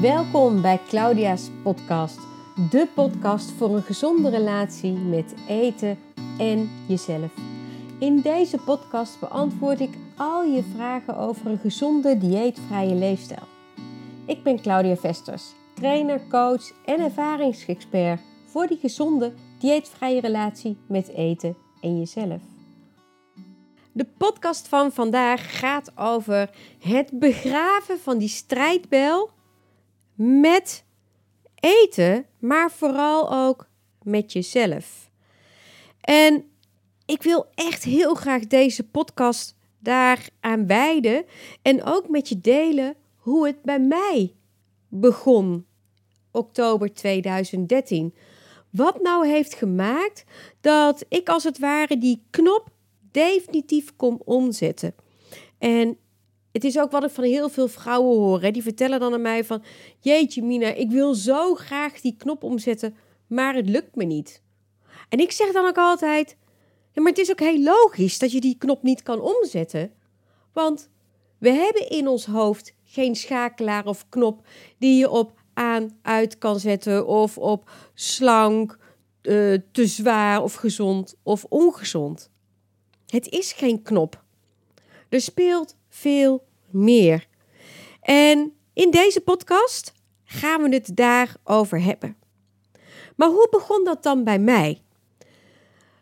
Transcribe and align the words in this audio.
Welkom 0.00 0.62
bij 0.62 0.80
Claudia's 0.88 1.50
podcast, 1.62 2.18
de 2.70 2.88
podcast 2.94 3.50
voor 3.50 3.74
een 3.74 3.82
gezonde 3.82 4.30
relatie 4.30 4.92
met 4.92 5.34
eten 5.48 5.98
en 6.38 6.70
jezelf. 6.88 7.32
In 7.98 8.20
deze 8.20 8.58
podcast 8.58 9.20
beantwoord 9.20 9.80
ik 9.80 9.90
al 10.16 10.44
je 10.44 10.62
vragen 10.74 11.16
over 11.16 11.46
een 11.46 11.58
gezonde 11.58 12.18
dieetvrije 12.18 12.94
leefstijl. 12.94 13.42
Ik 14.26 14.42
ben 14.42 14.60
Claudia 14.60 14.96
Vesters, 14.96 15.44
trainer, 15.74 16.20
coach 16.28 16.72
en 16.84 17.00
ervaringsexpert 17.00 18.20
voor 18.46 18.66
die 18.66 18.78
gezonde 18.78 19.32
dieetvrije 19.58 20.20
relatie 20.20 20.76
met 20.86 21.08
eten 21.08 21.56
en 21.80 21.98
jezelf. 21.98 22.40
De 23.92 24.06
podcast 24.16 24.68
van 24.68 24.92
vandaag 24.92 25.58
gaat 25.58 25.92
over 25.96 26.50
het 26.78 27.10
begraven 27.18 27.98
van 28.00 28.18
die 28.18 28.28
strijdbel 28.28 29.36
met 30.18 30.84
eten, 31.54 32.26
maar 32.38 32.70
vooral 32.70 33.32
ook 33.32 33.68
met 34.02 34.32
jezelf. 34.32 35.10
En 36.00 36.44
ik 37.06 37.22
wil 37.22 37.46
echt 37.54 37.84
heel 37.84 38.14
graag 38.14 38.46
deze 38.46 38.88
podcast 38.88 39.56
daaraan 39.78 40.66
wijden 40.66 41.24
en 41.62 41.84
ook 41.84 42.08
met 42.08 42.28
je 42.28 42.40
delen 42.40 42.94
hoe 43.16 43.46
het 43.46 43.62
bij 43.62 43.80
mij 43.80 44.34
begon, 44.88 45.66
oktober 46.30 46.94
2013. 46.94 48.14
Wat 48.70 49.02
nou 49.02 49.26
heeft 49.26 49.54
gemaakt 49.54 50.24
dat 50.60 51.04
ik 51.08 51.28
als 51.28 51.44
het 51.44 51.58
ware 51.58 51.98
die 51.98 52.22
knop 52.30 52.70
definitief 53.10 53.96
kon 53.96 54.20
omzetten. 54.24 54.94
En 55.58 55.98
het 56.52 56.64
is 56.64 56.78
ook 56.78 56.90
wat 56.90 57.04
ik 57.04 57.10
van 57.10 57.24
heel 57.24 57.48
veel 57.48 57.68
vrouwen 57.68 58.18
hoor. 58.18 58.42
Hè. 58.42 58.50
Die 58.50 58.62
vertellen 58.62 59.00
dan 59.00 59.12
aan 59.12 59.22
mij 59.22 59.44
van... 59.44 59.62
Jeetje 60.00 60.42
Mina, 60.42 60.68
ik 60.68 60.90
wil 60.90 61.14
zo 61.14 61.54
graag 61.54 62.00
die 62.00 62.14
knop 62.18 62.42
omzetten, 62.42 62.96
maar 63.26 63.54
het 63.54 63.68
lukt 63.68 63.94
me 63.94 64.04
niet. 64.04 64.42
En 65.08 65.18
ik 65.18 65.32
zeg 65.32 65.52
dan 65.52 65.66
ook 65.66 65.78
altijd... 65.78 66.36
Ja, 66.92 67.02
maar 67.02 67.12
het 67.12 67.20
is 67.20 67.30
ook 67.30 67.40
heel 67.40 67.62
logisch 67.62 68.18
dat 68.18 68.32
je 68.32 68.40
die 68.40 68.58
knop 68.58 68.82
niet 68.82 69.02
kan 69.02 69.20
omzetten. 69.20 69.92
Want 70.52 70.90
we 71.38 71.50
hebben 71.50 71.90
in 71.90 72.08
ons 72.08 72.26
hoofd 72.26 72.74
geen 72.84 73.16
schakelaar 73.16 73.86
of 73.86 74.08
knop 74.08 74.46
die 74.78 74.98
je 74.98 75.10
op 75.10 75.38
aan, 75.54 75.98
uit 76.02 76.38
kan 76.38 76.60
zetten 76.60 77.06
of 77.06 77.38
op 77.38 77.70
slank, 77.94 78.78
uh, 79.22 79.58
te 79.72 79.86
zwaar 79.86 80.42
of 80.42 80.54
gezond 80.54 81.14
of 81.22 81.44
ongezond. 81.44 82.30
Het 83.06 83.28
is 83.28 83.52
geen 83.52 83.82
knop. 83.82 84.22
Er 85.08 85.20
speelt 85.20 85.76
veel 85.88 86.46
meer. 86.70 87.26
En 88.00 88.52
in 88.72 88.90
deze 88.90 89.20
podcast 89.20 89.92
gaan 90.24 90.62
we 90.62 90.74
het 90.74 90.96
daarover 90.96 91.82
hebben. 91.82 92.16
Maar 93.16 93.28
hoe 93.28 93.48
begon 93.50 93.84
dat 93.84 94.02
dan 94.02 94.24
bij 94.24 94.38
mij? 94.38 94.82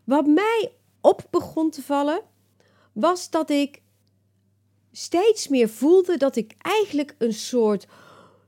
Wat 0.04 0.26
mij 0.26 0.72
op 1.00 1.26
begon 1.30 1.70
te 1.70 1.82
vallen, 1.82 2.20
was 2.92 3.30
dat 3.30 3.50
ik 3.50 3.82
steeds 4.92 5.48
meer 5.48 5.68
voelde 5.68 6.16
dat 6.16 6.36
ik 6.36 6.54
eigenlijk 6.58 7.14
een 7.18 7.34
soort 7.34 7.86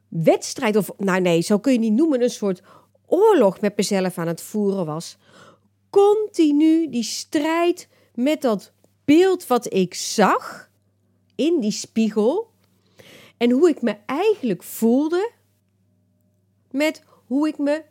wedstrijd, 0.08 0.76
of 0.76 0.90
nou 0.96 1.20
nee, 1.20 1.40
zo 1.40 1.58
kun 1.58 1.72
je 1.72 1.78
niet 1.78 1.92
noemen, 1.92 2.22
een 2.22 2.30
soort 2.30 2.62
oorlog 3.06 3.60
met 3.60 3.76
mezelf 3.76 4.18
aan 4.18 4.26
het 4.26 4.42
voeren 4.42 4.86
was. 4.86 5.16
Continu 5.90 6.88
die 6.90 7.02
strijd 7.02 7.88
met 8.14 8.42
dat 8.42 8.72
beeld 9.04 9.46
wat 9.46 9.72
ik 9.72 9.94
zag 9.94 10.67
in 11.38 11.60
die 11.60 11.70
spiegel 11.70 12.50
en 13.36 13.50
hoe 13.50 13.68
ik 13.68 13.82
me 13.82 13.96
eigenlijk 14.06 14.62
voelde 14.62 15.30
met 16.70 17.02
hoe 17.26 17.48
ik 17.48 17.58
me 17.58 17.82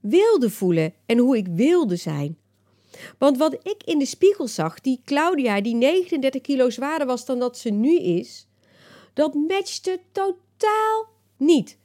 wilde 0.00 0.50
voelen 0.50 0.94
en 1.06 1.18
hoe 1.18 1.36
ik 1.36 1.46
wilde 1.46 1.96
zijn. 1.96 2.38
Want 3.18 3.38
wat 3.38 3.52
ik 3.52 3.82
in 3.84 3.98
de 3.98 4.04
spiegel 4.04 4.48
zag, 4.48 4.80
die 4.80 5.00
Claudia, 5.04 5.60
die 5.60 5.74
39 5.74 6.40
kilo 6.40 6.70
zwaarder 6.70 7.06
was 7.06 7.24
dan 7.24 7.38
dat 7.38 7.58
ze 7.58 7.70
nu 7.70 7.98
is, 7.98 8.46
dat 9.12 9.34
matchte 9.34 10.00
totaal 10.12 11.08
niet. 11.36 11.78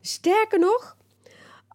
Sterker 0.00 0.58
nog, 0.58 0.96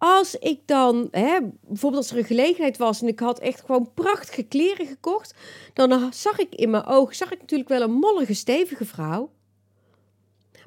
als 0.06 0.36
ik 0.36 0.60
dan, 0.66 1.08
hè, 1.12 1.40
bijvoorbeeld 1.68 2.04
als 2.04 2.12
er 2.12 2.18
een 2.18 2.24
gelegenheid 2.24 2.78
was 2.78 3.02
en 3.02 3.08
ik 3.08 3.20
had 3.20 3.40
echt 3.40 3.62
gewoon 3.66 3.94
prachtige 3.94 4.44
kleren 4.44 4.88
gekocht, 4.88 5.34
dan 5.74 6.14
zag 6.14 6.40
ik 6.40 6.56
in 6.56 6.70
mijn 6.70 6.86
ogen, 6.86 7.16
zag 7.16 7.32
ik 7.32 7.40
natuurlijk 7.40 7.70
wel 7.70 7.82
een 7.82 7.94
mollige, 7.94 8.34
stevige 8.34 8.86
vrouw. 8.86 9.32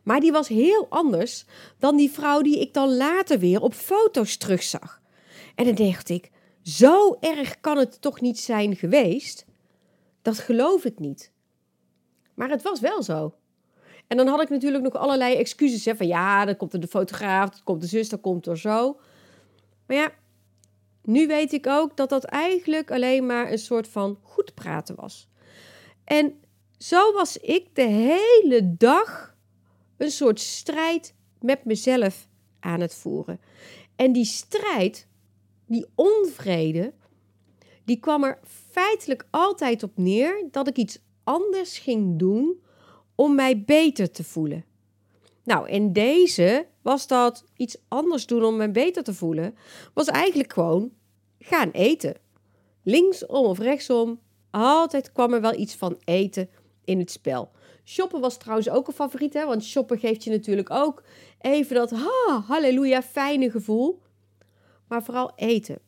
Maar 0.03 0.21
die 0.21 0.33
was 0.33 0.49
heel 0.49 0.87
anders 0.89 1.45
dan 1.79 1.97
die 1.97 2.11
vrouw 2.11 2.43
die 2.43 2.61
ik 2.61 2.75
dan 2.75 2.97
later 2.97 3.39
weer 3.39 3.61
op 3.61 3.75
foto's 3.75 4.37
terugzag. 4.37 5.01
En 5.55 5.65
dan 5.65 5.87
dacht 5.87 6.09
ik, 6.09 6.31
zo 6.63 7.17
erg 7.21 7.61
kan 7.61 7.79
het 7.79 8.01
toch 8.01 8.21
niet 8.21 8.39
zijn 8.39 8.77
geweest? 8.77 9.45
Dat 10.23 10.39
geloof 10.39 10.85
ik 10.85 10.99
niet. 10.99 11.33
Maar 12.35 12.51
het 12.51 12.63
was 12.63 12.81
wel 12.81 13.03
zo. 13.03 13.35
En 14.07 14.17
dan 14.17 14.27
had 14.27 14.43
ik 14.43 14.49
natuurlijk 14.49 14.85
nog 14.85 14.95
allerlei 14.95 15.35
excuses. 15.35 15.85
Hè, 15.85 15.97
van 15.97 16.07
ja, 16.07 16.45
dan 16.45 16.57
komt 16.57 16.73
er 16.73 16.81
de 16.81 16.87
fotograaf, 16.87 17.51
dan 17.51 17.65
komt 17.65 17.81
de 17.81 17.87
zus, 17.87 18.09
dan 18.09 18.21
komt 18.21 18.47
er 18.47 18.59
zo. 18.59 18.97
Maar 19.87 19.97
ja, 19.97 20.13
nu 21.03 21.27
weet 21.27 21.53
ik 21.53 21.67
ook 21.67 21.97
dat 21.97 22.09
dat 22.09 22.25
eigenlijk 22.25 22.91
alleen 22.91 23.27
maar 23.27 23.53
een 23.53 23.59
soort 23.59 23.89
van 23.89 24.19
goed 24.23 24.55
praten 24.55 24.95
was. 24.95 25.29
En 26.05 26.41
zo 26.79 27.13
was 27.13 27.37
ik 27.37 27.75
de 27.75 27.83
hele 27.83 28.77
dag 28.77 29.37
een 29.97 30.11
soort 30.11 30.41
strijd 30.41 31.15
met 31.41 31.65
mezelf 31.65 32.29
aan 32.61 32.81
het 32.81 32.95
voeren. 32.95 33.41
En 33.97 34.13
die 34.13 34.25
strijd, 34.25 35.09
die 35.67 35.87
onvrede, 35.95 36.93
die 37.85 38.01
kwam 38.01 38.25
er 38.25 38.39
feitelijk 38.71 39.27
altijd 39.31 39.83
op 39.83 39.93
neer 39.95 40.49
dat 40.51 40.69
ik 40.69 40.77
iets 40.77 40.99
anders 41.25 41.79
ging 41.79 42.19
doen 42.19 42.61
om 43.15 43.35
mij 43.35 43.65
beter 43.65 44.11
te 44.11 44.25
voelen. 44.25 44.65
Nou, 45.45 45.69
in 45.69 45.93
deze 45.93 46.67
was 46.87 47.07
dat 47.07 47.45
iets 47.57 47.77
anders 47.89 48.27
doen 48.27 48.45
om 48.45 48.57
mij 48.57 48.71
beter 48.71 49.03
te 49.03 49.15
voelen, 49.15 49.57
was 49.95 50.07
eigenlijk 50.07 50.53
gewoon 50.53 50.93
gaan 51.39 51.71
eten. 51.71 52.15
Linksom 52.83 53.45
of 53.45 53.59
rechtsom, 53.59 54.21
altijd 54.51 55.13
kwam 55.13 55.33
er 55.33 55.41
wel 55.41 55.59
iets 55.59 55.75
van 55.75 56.01
eten 56.05 56.49
in 56.85 56.99
het 56.99 57.11
spel. 57.11 57.51
Shoppen 57.85 58.21
was 58.21 58.37
trouwens 58.37 58.69
ook 58.69 58.87
een 58.87 58.93
favoriet, 58.93 59.35
hè? 59.35 59.47
want 59.47 59.65
shoppen 59.65 59.99
geeft 59.99 60.25
je 60.25 60.31
natuurlijk 60.31 60.71
ook 60.71 61.03
even 61.41 61.75
dat 61.75 61.91
ha, 61.91 62.41
halleluja, 62.47 63.03
fijne 63.03 63.51
gevoel. 63.51 64.03
Maar 64.89 65.03
vooral 65.03 65.33
eten. 65.37 65.79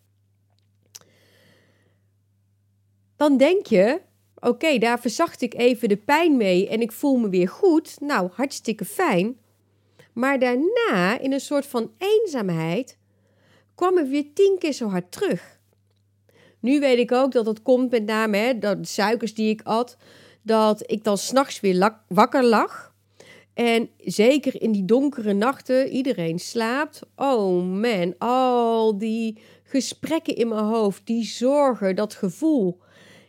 Dan 3.16 3.36
denk 3.36 3.66
je, 3.66 4.00
oké, 4.34 4.78
daar 4.78 5.00
verzacht 5.00 5.40
ik 5.42 5.54
even 5.54 5.88
de 5.88 5.96
pijn 5.96 6.36
mee 6.36 6.68
en 6.68 6.80
ik 6.80 6.92
voel 6.92 7.16
me 7.16 7.28
weer 7.28 7.48
goed. 7.48 8.00
Nou, 8.00 8.30
hartstikke 8.32 8.84
fijn. 8.84 9.36
Maar 10.18 10.38
daarna, 10.38 11.18
in 11.18 11.32
een 11.32 11.40
soort 11.40 11.66
van 11.66 11.90
eenzaamheid, 11.98 12.98
kwam 13.74 13.98
ik 13.98 14.06
weer 14.06 14.32
tien 14.34 14.56
keer 14.58 14.72
zo 14.72 14.88
hard 14.88 15.12
terug. 15.12 15.60
Nu 16.60 16.80
weet 16.80 16.98
ik 16.98 17.12
ook 17.12 17.32
dat 17.32 17.46
het 17.46 17.62
komt 17.62 17.90
met 17.90 18.04
name 18.06 18.58
dat 18.58 18.78
de 18.78 18.88
suikers 18.88 19.34
die 19.34 19.50
ik 19.50 19.62
at, 19.62 19.96
dat 20.42 20.90
ik 20.90 21.04
dan 21.04 21.18
s'nachts 21.18 21.60
weer 21.60 21.96
wakker 22.08 22.44
lag. 22.44 22.94
En 23.54 23.90
zeker 23.98 24.62
in 24.62 24.72
die 24.72 24.84
donkere 24.84 25.32
nachten, 25.32 25.88
iedereen 25.88 26.38
slaapt. 26.38 27.00
Oh 27.16 27.64
man, 27.80 28.14
al 28.18 28.98
die 28.98 29.38
gesprekken 29.62 30.36
in 30.36 30.48
mijn 30.48 30.64
hoofd, 30.64 31.06
die 31.06 31.24
zorgen, 31.24 31.96
dat 31.96 32.14
gevoel. 32.14 32.80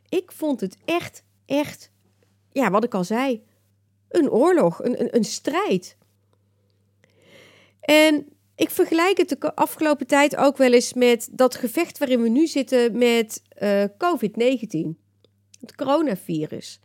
Ik 0.07 0.31
vond 0.31 0.61
het 0.61 0.77
echt, 0.85 1.23
echt, 1.45 1.91
ja, 2.51 2.71
wat 2.71 2.83
ik 2.83 2.93
al 2.93 3.03
zei, 3.03 3.43
een 4.09 4.29
oorlog, 4.29 4.83
een, 4.83 5.01
een, 5.01 5.15
een 5.15 5.23
strijd. 5.23 5.97
En 7.81 8.27
ik 8.55 8.69
vergelijk 8.69 9.17
het 9.17 9.29
de 9.29 9.55
afgelopen 9.55 10.07
tijd 10.07 10.35
ook 10.35 10.57
wel 10.57 10.73
eens 10.73 10.93
met 10.93 11.29
dat 11.31 11.55
gevecht 11.55 11.97
waarin 11.97 12.21
we 12.21 12.29
nu 12.29 12.47
zitten 12.47 12.97
met 12.97 13.43
uh, 13.61 13.83
COVID-19, 13.83 14.97
het 15.59 15.75
coronavirus. 15.75 16.79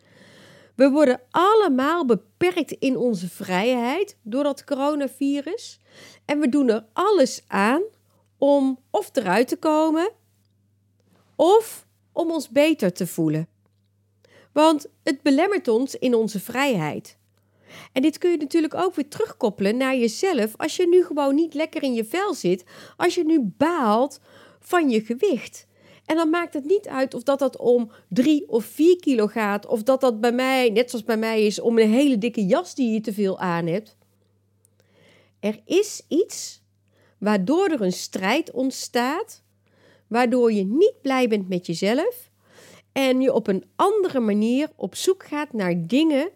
We 0.74 0.90
worden 0.90 1.20
allemaal 1.30 2.06
beperkt 2.06 2.70
in 2.70 2.96
onze 2.96 3.28
vrijheid 3.28 4.16
door 4.22 4.42
dat 4.42 4.64
coronavirus. 4.64 5.80
En 6.24 6.40
we 6.40 6.48
doen 6.48 6.68
er 6.68 6.86
alles 6.92 7.44
aan 7.46 7.82
om 8.38 8.78
of 8.90 9.10
eruit 9.12 9.48
te 9.48 9.56
komen 9.56 10.12
of 11.36 11.86
om 12.12 12.30
ons 12.30 12.48
beter 12.48 12.92
te 12.92 13.06
voelen. 13.06 13.48
Want 14.52 14.86
het 15.02 15.22
belemmert 15.22 15.68
ons 15.68 15.94
in 15.94 16.14
onze 16.14 16.40
vrijheid. 16.40 17.18
En 17.92 18.02
dit 18.02 18.18
kun 18.18 18.30
je 18.30 18.36
natuurlijk 18.36 18.74
ook 18.74 18.94
weer 18.94 19.08
terugkoppelen 19.08 19.76
naar 19.76 19.96
jezelf 19.96 20.56
als 20.56 20.76
je 20.76 20.88
nu 20.88 21.04
gewoon 21.04 21.34
niet 21.34 21.54
lekker 21.54 21.82
in 21.82 21.94
je 21.94 22.04
vel 22.04 22.34
zit, 22.34 22.64
als 22.96 23.14
je 23.14 23.24
nu 23.24 23.40
baalt 23.56 24.20
van 24.60 24.90
je 24.90 25.00
gewicht. 25.00 25.66
En 26.04 26.16
dan 26.16 26.30
maakt 26.30 26.54
het 26.54 26.64
niet 26.64 26.88
uit 26.88 27.14
of 27.14 27.22
dat 27.22 27.38
dat 27.38 27.56
om 27.56 27.90
drie 28.08 28.48
of 28.48 28.64
vier 28.64 28.96
kilo 28.96 29.26
gaat, 29.26 29.66
of 29.66 29.82
dat 29.82 30.00
dat 30.00 30.20
bij 30.20 30.32
mij, 30.32 30.70
net 30.70 30.90
zoals 30.90 31.04
bij 31.04 31.16
mij 31.16 31.46
is, 31.46 31.60
om 31.60 31.78
een 31.78 31.90
hele 31.90 32.18
dikke 32.18 32.46
jas 32.46 32.74
die 32.74 32.92
je 32.92 33.00
te 33.00 33.12
veel 33.12 33.38
aan 33.38 33.66
hebt. 33.66 33.96
Er 35.40 35.60
is 35.64 36.02
iets 36.08 36.62
waardoor 37.18 37.68
er 37.68 37.80
een 37.80 37.92
strijd 37.92 38.50
ontstaat, 38.50 39.42
waardoor 40.06 40.52
je 40.52 40.64
niet 40.64 40.94
blij 41.02 41.28
bent 41.28 41.48
met 41.48 41.66
jezelf 41.66 42.30
en 42.92 43.20
je 43.20 43.32
op 43.32 43.46
een 43.46 43.64
andere 43.76 44.20
manier 44.20 44.70
op 44.76 44.94
zoek 44.94 45.24
gaat 45.24 45.52
naar 45.52 45.86
dingen 45.86 46.30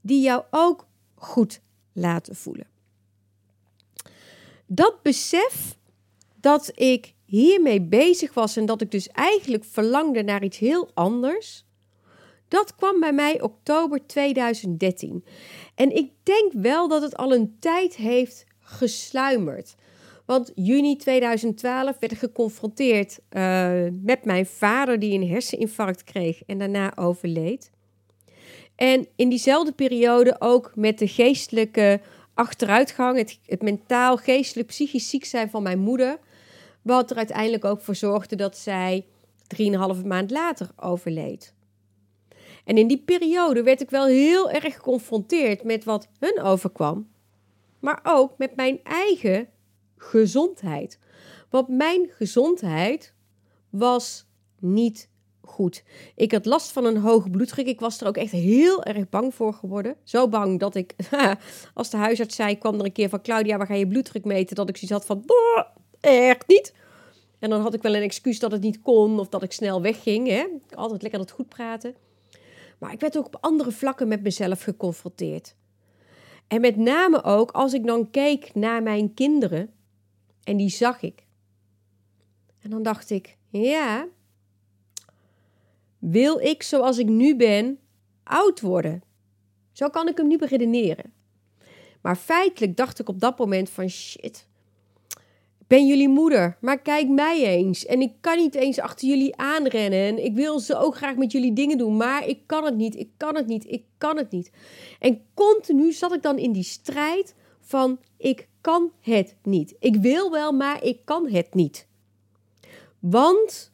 die 0.00 0.22
jou 0.22 0.44
ook 0.50 0.86
goed 1.14 1.60
laten 1.92 2.36
voelen. 2.36 2.66
Dat 4.66 5.02
besef 5.02 5.78
dat 6.40 6.72
ik 6.74 7.14
hiermee 7.24 7.80
bezig 7.80 8.34
was 8.34 8.56
en 8.56 8.66
dat 8.66 8.80
ik 8.80 8.90
dus 8.90 9.08
eigenlijk 9.08 9.64
verlangde 9.64 10.22
naar 10.22 10.44
iets 10.44 10.58
heel 10.58 10.90
anders, 10.94 11.64
dat 12.48 12.74
kwam 12.74 13.00
bij 13.00 13.12
mij 13.12 13.42
oktober 13.42 14.06
2013. 14.06 15.24
En 15.74 15.96
ik 15.96 16.12
denk 16.22 16.52
wel 16.52 16.88
dat 16.88 17.02
het 17.02 17.16
al 17.16 17.34
een 17.34 17.56
tijd 17.58 17.96
heeft 17.96 18.46
gesluimerd. 18.58 19.74
Want 20.26 20.52
juni 20.54 20.96
2012 20.96 21.98
werd 21.98 22.12
ik 22.12 22.18
geconfronteerd 22.18 23.18
uh, 23.30 23.86
met 24.02 24.24
mijn 24.24 24.46
vader 24.46 24.98
die 24.98 25.20
een 25.20 25.28
herseninfarct 25.28 26.04
kreeg 26.04 26.42
en 26.46 26.58
daarna 26.58 26.96
overleed. 26.96 27.70
En 28.80 29.08
in 29.16 29.28
diezelfde 29.28 29.72
periode 29.72 30.36
ook 30.38 30.72
met 30.74 30.98
de 30.98 31.08
geestelijke 31.08 32.00
achteruitgang, 32.34 33.38
het, 33.46 33.62
mentaal, 33.62 34.16
geestelijk, 34.16 34.68
psychisch 34.68 35.10
ziek 35.10 35.24
zijn 35.24 35.50
van 35.50 35.62
mijn 35.62 35.78
moeder. 35.78 36.18
Wat 36.82 37.10
er 37.10 37.16
uiteindelijk 37.16 37.64
ook 37.64 37.80
voor 37.80 37.94
zorgde 37.94 38.36
dat 38.36 38.56
zij 38.56 39.06
drieënhalve 39.46 40.06
maand 40.06 40.30
later 40.30 40.70
overleed. 40.76 41.54
En 42.64 42.78
in 42.78 42.86
die 42.86 43.02
periode 43.02 43.62
werd 43.62 43.80
ik 43.80 43.90
wel 43.90 44.06
heel 44.06 44.50
erg 44.50 44.74
geconfronteerd 44.74 45.64
met 45.64 45.84
wat 45.84 46.08
hun 46.18 46.40
overkwam, 46.42 47.08
maar 47.80 48.00
ook 48.02 48.38
met 48.38 48.56
mijn 48.56 48.80
eigen 48.82 49.48
gezondheid. 49.96 50.98
Want 51.50 51.68
mijn 51.68 52.08
gezondheid 52.10 53.14
was 53.70 54.26
niet 54.58 55.09
goed. 55.50 55.82
Ik 56.14 56.32
had 56.32 56.46
last 56.46 56.72
van 56.72 56.84
een 56.84 56.96
hoge 56.96 57.30
bloeddruk. 57.30 57.66
Ik 57.66 57.80
was 57.80 58.00
er 58.00 58.06
ook 58.06 58.16
echt 58.16 58.32
heel 58.32 58.84
erg 58.84 59.08
bang 59.08 59.34
voor 59.34 59.54
geworden. 59.54 59.96
Zo 60.04 60.28
bang 60.28 60.58
dat 60.58 60.74
ik, 60.74 60.94
als 61.74 61.90
de 61.90 61.96
huisarts 61.96 62.36
zei, 62.36 62.58
kwam 62.58 62.78
er 62.78 62.84
een 62.84 62.92
keer 62.92 63.08
van 63.08 63.22
Claudia, 63.22 63.56
waar 63.56 63.66
ga 63.66 63.74
je 63.74 63.88
bloeddruk 63.88 64.24
meten? 64.24 64.56
Dat 64.56 64.68
ik 64.68 64.76
zoiets 64.76 64.96
had 64.96 65.06
van, 65.06 65.24
echt 66.00 66.48
niet. 66.48 66.74
En 67.38 67.50
dan 67.50 67.60
had 67.60 67.74
ik 67.74 67.82
wel 67.82 67.94
een 67.94 68.02
excuus 68.02 68.38
dat 68.38 68.52
het 68.52 68.60
niet 68.60 68.82
kon 68.82 69.18
of 69.18 69.28
dat 69.28 69.42
ik 69.42 69.52
snel 69.52 69.82
wegging. 69.82 70.28
Hè? 70.28 70.46
Altijd 70.74 71.02
lekker 71.02 71.20
dat 71.20 71.30
goed 71.30 71.48
praten. 71.48 71.94
Maar 72.78 72.92
ik 72.92 73.00
werd 73.00 73.18
ook 73.18 73.26
op 73.26 73.38
andere 73.40 73.72
vlakken 73.72 74.08
met 74.08 74.22
mezelf 74.22 74.62
geconfronteerd. 74.62 75.54
En 76.48 76.60
met 76.60 76.76
name 76.76 77.24
ook 77.24 77.50
als 77.50 77.72
ik 77.72 77.86
dan 77.86 78.10
keek 78.10 78.54
naar 78.54 78.82
mijn 78.82 79.14
kinderen 79.14 79.70
en 80.44 80.56
die 80.56 80.70
zag 80.70 81.02
ik. 81.02 81.26
En 82.60 82.70
dan 82.70 82.82
dacht 82.82 83.10
ik, 83.10 83.36
ja, 83.48 84.06
wil 86.00 86.38
ik 86.38 86.62
zoals 86.62 86.98
ik 86.98 87.08
nu 87.08 87.36
ben 87.36 87.78
oud 88.24 88.60
worden? 88.60 89.02
Zo 89.72 89.88
kan 89.88 90.08
ik 90.08 90.16
hem 90.16 90.26
nu 90.26 90.38
beredeneren. 90.38 91.12
Maar 92.00 92.16
feitelijk 92.16 92.76
dacht 92.76 92.98
ik 92.98 93.08
op 93.08 93.20
dat 93.20 93.38
moment 93.38 93.70
van 93.70 93.88
shit, 93.88 94.48
ben 95.70 95.86
jullie 95.86 96.08
moeder, 96.08 96.56
maar 96.60 96.80
kijk 96.80 97.08
mij 97.08 97.44
eens. 97.44 97.86
En 97.86 98.00
ik 98.00 98.12
kan 98.20 98.36
niet 98.36 98.54
eens 98.54 98.78
achter 98.78 99.08
jullie 99.08 99.36
aanrennen. 99.36 99.98
En 99.98 100.24
ik 100.24 100.34
wil 100.34 100.58
zo 100.58 100.90
graag 100.90 101.16
met 101.16 101.32
jullie 101.32 101.52
dingen 101.52 101.78
doen, 101.78 101.96
maar 101.96 102.26
ik 102.26 102.38
kan 102.46 102.64
het 102.64 102.76
niet, 102.76 102.96
ik 102.96 103.10
kan 103.16 103.36
het 103.36 103.46
niet, 103.46 103.66
ik 103.66 103.84
kan 103.98 104.16
het 104.16 104.30
niet. 104.30 104.50
En 104.98 105.22
continu 105.34 105.92
zat 105.92 106.14
ik 106.14 106.22
dan 106.22 106.38
in 106.38 106.52
die 106.52 106.62
strijd 106.62 107.34
van 107.60 107.98
ik 108.16 108.48
kan 108.60 108.92
het 109.00 109.36
niet. 109.42 109.74
Ik 109.78 109.96
wil 109.96 110.30
wel, 110.30 110.52
maar 110.52 110.84
ik 110.84 110.98
kan 111.04 111.28
het 111.28 111.54
niet. 111.54 111.86
Want 112.98 113.72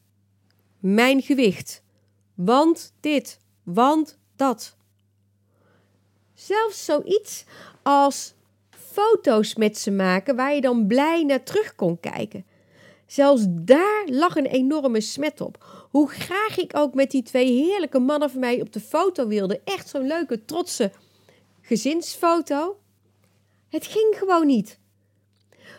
mijn 0.78 1.23
gewicht. 1.23 1.82
Want 2.36 2.92
dit. 3.00 3.40
Want 3.62 4.18
dat. 4.36 4.76
Zelfs 6.34 6.84
zoiets 6.84 7.44
als 7.82 8.34
foto's 8.70 9.54
met 9.54 9.78
ze 9.78 9.90
maken 9.90 10.36
waar 10.36 10.54
je 10.54 10.60
dan 10.60 10.86
blij 10.86 11.24
naar 11.24 11.42
terug 11.42 11.74
kon 11.74 12.00
kijken. 12.00 12.46
Zelfs 13.06 13.44
daar 13.48 14.04
lag 14.06 14.36
een 14.36 14.46
enorme 14.46 15.00
smet 15.00 15.40
op. 15.40 15.86
Hoe 15.90 16.08
graag 16.08 16.58
ik 16.58 16.76
ook 16.76 16.94
met 16.94 17.10
die 17.10 17.22
twee 17.22 17.52
heerlijke 17.52 17.98
mannen 17.98 18.30
van 18.30 18.40
mij 18.40 18.60
op 18.60 18.72
de 18.72 18.80
foto 18.80 19.26
wilde. 19.26 19.60
Echt 19.64 19.88
zo'n 19.88 20.06
leuke, 20.06 20.44
trotse 20.44 20.92
gezinsfoto. 21.60 22.78
Het 23.68 23.86
ging 23.86 24.14
gewoon 24.18 24.46
niet. 24.46 24.78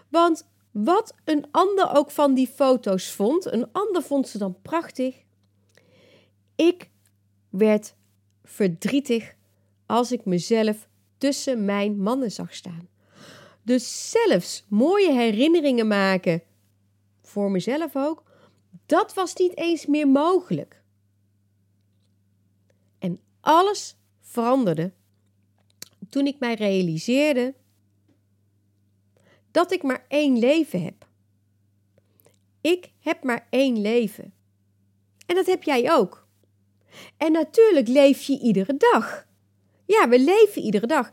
Want 0.09 0.47
wat 0.71 1.13
een 1.23 1.45
ander 1.51 1.95
ook 1.95 2.11
van 2.11 2.33
die 2.33 2.47
foto's 2.47 3.11
vond, 3.11 3.45
een 3.45 3.71
ander 3.71 4.01
vond 4.01 4.27
ze 4.27 4.37
dan 4.37 4.61
prachtig. 4.61 5.25
Ik 6.57 6.89
werd 7.49 7.95
verdrietig 8.43 9.35
als 9.85 10.11
ik 10.11 10.25
mezelf 10.25 10.87
tussen 11.17 11.65
mijn 11.65 12.01
mannen 12.01 12.31
zag 12.31 12.53
staan. 12.53 12.89
Dus 13.63 14.11
zelfs 14.11 14.65
mooie 14.69 15.13
herinneringen 15.13 15.87
maken, 15.87 16.41
voor 17.21 17.51
mezelf 17.51 17.95
ook, 17.95 18.23
dat 18.85 19.13
was 19.13 19.35
niet 19.35 19.57
eens 19.57 19.85
meer 19.85 20.07
mogelijk. 20.07 20.81
En 22.99 23.19
alles 23.39 23.97
veranderde 24.21 24.93
toen 26.09 26.27
ik 26.27 26.39
mij 26.39 26.53
realiseerde 26.53 27.55
dat 29.51 29.71
ik 29.71 29.83
maar 29.83 30.05
één 30.07 30.39
leven 30.39 30.83
heb. 30.83 31.07
Ik 32.61 32.91
heb 32.99 33.23
maar 33.23 33.47
één 33.49 33.81
leven. 33.81 34.33
En 35.25 35.35
dat 35.35 35.45
heb 35.45 35.63
jij 35.63 35.93
ook. 35.93 36.26
En 37.17 37.31
natuurlijk 37.31 37.87
leef 37.87 38.21
je 38.21 38.39
iedere 38.39 38.77
dag. 38.77 39.25
Ja, 39.85 40.09
we 40.09 40.19
leven 40.19 40.61
iedere 40.61 40.87
dag. 40.87 41.09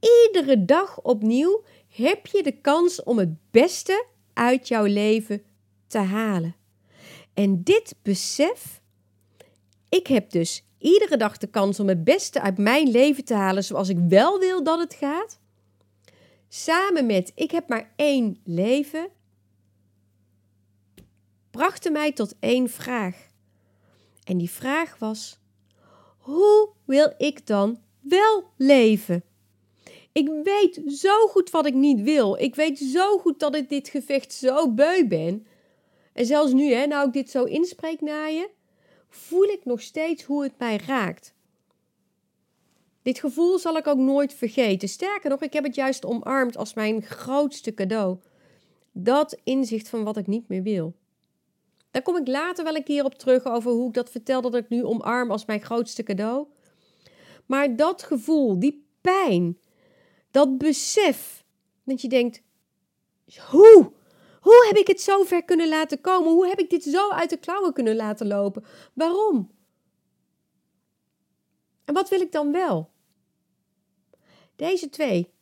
Iedere 0.00 0.64
dag 0.64 1.02
opnieuw 1.02 1.64
heb 1.88 2.26
je 2.26 2.42
de 2.42 2.60
kans 2.60 3.02
om 3.02 3.18
het 3.18 3.50
beste 3.50 4.06
uit 4.32 4.68
jouw 4.68 4.84
leven 4.84 5.42
te 5.86 5.98
halen. 5.98 6.56
En 7.34 7.62
dit 7.62 7.94
besef, 8.02 8.80
ik 9.88 10.06
heb 10.06 10.30
dus 10.30 10.64
iedere 10.78 11.16
dag 11.16 11.38
de 11.38 11.46
kans 11.46 11.80
om 11.80 11.88
het 11.88 12.04
beste 12.04 12.40
uit 12.40 12.58
mijn 12.58 12.90
leven 12.90 13.24
te 13.24 13.34
halen 13.34 13.64
zoals 13.64 13.88
ik 13.88 13.98
wel 14.08 14.38
wil 14.38 14.62
dat 14.62 14.78
het 14.78 14.94
gaat. 14.94 15.38
Samen 16.48 17.06
met 17.06 17.32
ik 17.34 17.50
heb 17.50 17.68
maar 17.68 17.92
één 17.96 18.40
leven, 18.44 19.08
brachten 21.50 21.92
mij 21.92 22.12
tot 22.12 22.34
één 22.40 22.70
vraag. 22.70 23.25
En 24.26 24.38
die 24.38 24.50
vraag 24.50 24.98
was: 24.98 25.38
hoe 26.18 26.68
wil 26.84 27.14
ik 27.18 27.46
dan 27.46 27.82
wel 28.00 28.44
leven? 28.56 29.24
Ik 30.12 30.28
weet 30.44 30.82
zo 30.86 31.26
goed 31.26 31.50
wat 31.50 31.66
ik 31.66 31.74
niet 31.74 32.00
wil. 32.00 32.36
Ik 32.36 32.54
weet 32.54 32.78
zo 32.78 33.18
goed 33.18 33.40
dat 33.40 33.54
ik 33.54 33.68
dit 33.68 33.88
gevecht 33.88 34.32
zo 34.32 34.72
beu 34.72 35.06
ben. 35.06 35.46
En 36.12 36.26
zelfs 36.26 36.52
nu, 36.52 36.72
hè, 36.72 36.86
nou 36.86 37.06
ik 37.06 37.12
dit 37.12 37.30
zo 37.30 37.44
inspreek 37.44 38.00
naar 38.00 38.30
je, 38.30 38.50
voel 39.08 39.44
ik 39.44 39.64
nog 39.64 39.80
steeds 39.80 40.22
hoe 40.22 40.42
het 40.42 40.58
mij 40.58 40.80
raakt. 40.86 41.34
Dit 43.02 43.18
gevoel 43.18 43.58
zal 43.58 43.76
ik 43.76 43.86
ook 43.86 43.98
nooit 43.98 44.34
vergeten. 44.34 44.88
Sterker 44.88 45.30
nog, 45.30 45.42
ik 45.42 45.52
heb 45.52 45.64
het 45.64 45.74
juist 45.74 46.04
omarmd 46.04 46.56
als 46.56 46.74
mijn 46.74 47.02
grootste 47.02 47.74
cadeau. 47.74 48.18
Dat 48.92 49.38
inzicht 49.44 49.88
van 49.88 50.04
wat 50.04 50.16
ik 50.16 50.26
niet 50.26 50.48
meer 50.48 50.62
wil. 50.62 50.94
Daar 51.96 52.04
kom 52.04 52.16
ik 52.16 52.28
later 52.28 52.64
wel 52.64 52.76
een 52.76 52.84
keer 52.84 53.04
op 53.04 53.14
terug 53.14 53.44
over 53.44 53.70
hoe 53.70 53.88
ik 53.88 53.94
dat 53.94 54.10
vertel 54.10 54.40
dat 54.40 54.54
ik 54.54 54.68
nu 54.68 54.84
omarm 54.84 55.30
als 55.30 55.44
mijn 55.44 55.62
grootste 55.62 56.02
cadeau. 56.02 56.46
Maar 57.46 57.76
dat 57.76 58.02
gevoel, 58.02 58.58
die 58.58 58.88
pijn, 59.00 59.58
dat 60.30 60.58
besef 60.58 61.44
dat 61.84 62.00
je 62.00 62.08
denkt: 62.08 62.42
hoe? 63.50 63.92
Hoe 64.40 64.66
heb 64.68 64.76
ik 64.76 64.86
het 64.86 65.00
zo 65.00 65.22
ver 65.22 65.44
kunnen 65.44 65.68
laten 65.68 66.00
komen? 66.00 66.32
Hoe 66.32 66.48
heb 66.48 66.58
ik 66.58 66.70
dit 66.70 66.82
zo 66.82 67.10
uit 67.10 67.30
de 67.30 67.36
klauwen 67.36 67.72
kunnen 67.72 67.96
laten 67.96 68.26
lopen? 68.26 68.64
Waarom? 68.92 69.50
En 71.84 71.94
wat 71.94 72.08
wil 72.08 72.20
ik 72.20 72.32
dan 72.32 72.52
wel? 72.52 72.90
Deze 74.56 74.88
twee, 74.88 75.32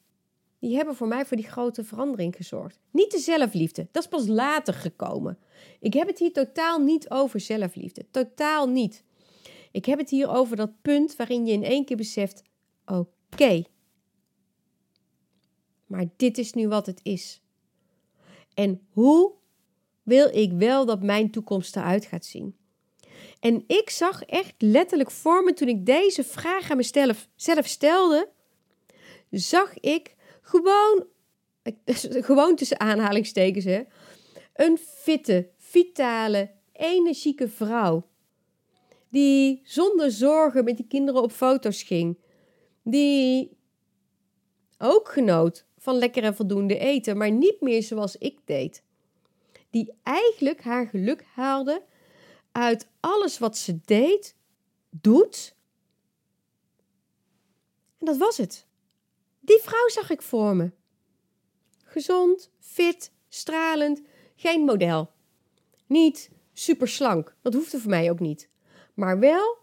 die 0.58 0.76
hebben 0.76 0.94
voor 0.96 1.08
mij 1.08 1.26
voor 1.26 1.36
die 1.36 1.48
grote 1.48 1.84
verandering 1.84 2.36
gezorgd. 2.36 2.80
Niet 2.90 3.10
de 3.10 3.18
zelfliefde, 3.18 3.88
dat 3.90 4.02
is 4.02 4.08
pas 4.08 4.26
later 4.26 4.74
gekomen. 4.74 5.38
Ik 5.80 5.92
heb 5.92 6.06
het 6.06 6.18
hier 6.18 6.32
totaal 6.32 6.78
niet 6.78 7.10
over 7.10 7.40
zelfliefde. 7.40 8.06
Totaal 8.10 8.68
niet. 8.68 9.04
Ik 9.72 9.84
heb 9.84 9.98
het 9.98 10.10
hier 10.10 10.28
over 10.28 10.56
dat 10.56 10.82
punt 10.82 11.16
waarin 11.16 11.46
je 11.46 11.52
in 11.52 11.64
één 11.64 11.84
keer 11.84 11.96
beseft: 11.96 12.42
oké, 12.86 13.64
maar 15.86 16.06
dit 16.16 16.38
is 16.38 16.52
nu 16.52 16.68
wat 16.68 16.86
het 16.86 17.00
is. 17.02 17.42
En 18.54 18.86
hoe 18.90 19.32
wil 20.02 20.36
ik 20.36 20.52
wel 20.52 20.86
dat 20.86 21.02
mijn 21.02 21.30
toekomst 21.30 21.76
eruit 21.76 22.06
gaat 22.06 22.24
zien? 22.24 22.56
En 23.40 23.64
ik 23.66 23.90
zag 23.90 24.22
echt 24.22 24.54
letterlijk 24.58 25.10
voor 25.10 25.44
me 25.44 25.52
toen 25.52 25.68
ik 25.68 25.86
deze 25.86 26.24
vraag 26.24 26.70
aan 26.70 26.76
mezelf 26.76 27.28
zelf 27.34 27.66
stelde, 27.66 28.28
zag 29.30 29.78
ik 29.78 30.14
gewoon 30.40 31.06
gewoon 32.28 32.56
tussen 32.56 32.80
aanhalingstekens, 32.80 33.64
hè, 33.64 33.82
een 34.54 34.78
fitte, 34.78 35.50
vitale, 35.74 36.50
energieke 36.72 37.48
vrouw. 37.48 38.08
Die 39.08 39.60
zonder 39.64 40.10
zorgen 40.10 40.64
met 40.64 40.76
die 40.76 40.86
kinderen 40.86 41.22
op 41.22 41.32
foto's 41.32 41.82
ging. 41.82 42.18
Die 42.82 43.56
ook 44.78 45.08
genoot 45.08 45.66
van 45.78 45.94
lekker 45.94 46.22
en 46.22 46.34
voldoende 46.34 46.78
eten, 46.78 47.16
maar 47.16 47.30
niet 47.30 47.60
meer 47.60 47.82
zoals 47.82 48.16
ik 48.16 48.38
deed. 48.44 48.82
Die 49.70 49.92
eigenlijk 50.02 50.62
haar 50.62 50.86
geluk 50.86 51.24
haalde 51.24 51.82
uit 52.52 52.88
alles 53.00 53.38
wat 53.38 53.56
ze 53.56 53.80
deed, 53.84 54.36
doet. 54.90 55.54
En 57.98 58.06
dat 58.06 58.16
was 58.16 58.36
het. 58.36 58.66
Die 59.40 59.58
vrouw 59.58 59.88
zag 59.88 60.10
ik 60.10 60.22
voor 60.22 60.56
me. 60.56 60.70
Gezond, 61.84 62.50
fit, 62.58 63.12
stralend, 63.28 64.02
geen 64.34 64.60
model. 64.60 65.12
Niet 65.86 66.30
super 66.52 66.88
slank, 66.88 67.36
dat 67.42 67.54
hoefde 67.54 67.78
voor 67.78 67.90
mij 67.90 68.10
ook 68.10 68.20
niet. 68.20 68.48
Maar 68.94 69.18
wel, 69.18 69.56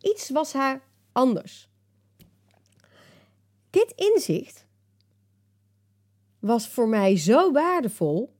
iets 0.00 0.30
was 0.30 0.52
haar 0.52 0.82
anders. 1.12 1.70
Dit 3.70 3.92
inzicht 3.96 4.66
was 6.38 6.68
voor 6.68 6.88
mij 6.88 7.16
zo 7.16 7.52
waardevol 7.52 8.34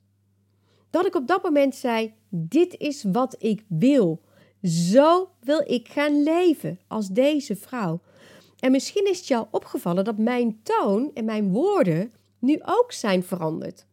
dat 0.90 1.06
ik 1.06 1.14
op 1.14 1.26
dat 1.26 1.42
moment 1.42 1.74
zei: 1.74 2.14
Dit 2.28 2.76
is 2.78 3.02
wat 3.02 3.36
ik 3.38 3.64
wil. 3.68 4.20
Zo 4.62 5.30
wil 5.40 5.62
ik 5.66 5.88
gaan 5.88 6.22
leven 6.22 6.78
als 6.88 7.08
deze 7.08 7.56
vrouw. 7.56 8.00
En 8.58 8.70
misschien 8.70 9.08
is 9.08 9.18
het 9.18 9.26
jou 9.26 9.46
opgevallen 9.50 10.04
dat 10.04 10.18
mijn 10.18 10.62
toon 10.62 11.10
en 11.14 11.24
mijn 11.24 11.50
woorden 11.50 12.12
nu 12.38 12.60
ook 12.64 12.92
zijn 12.92 13.22
veranderd. 13.22 13.86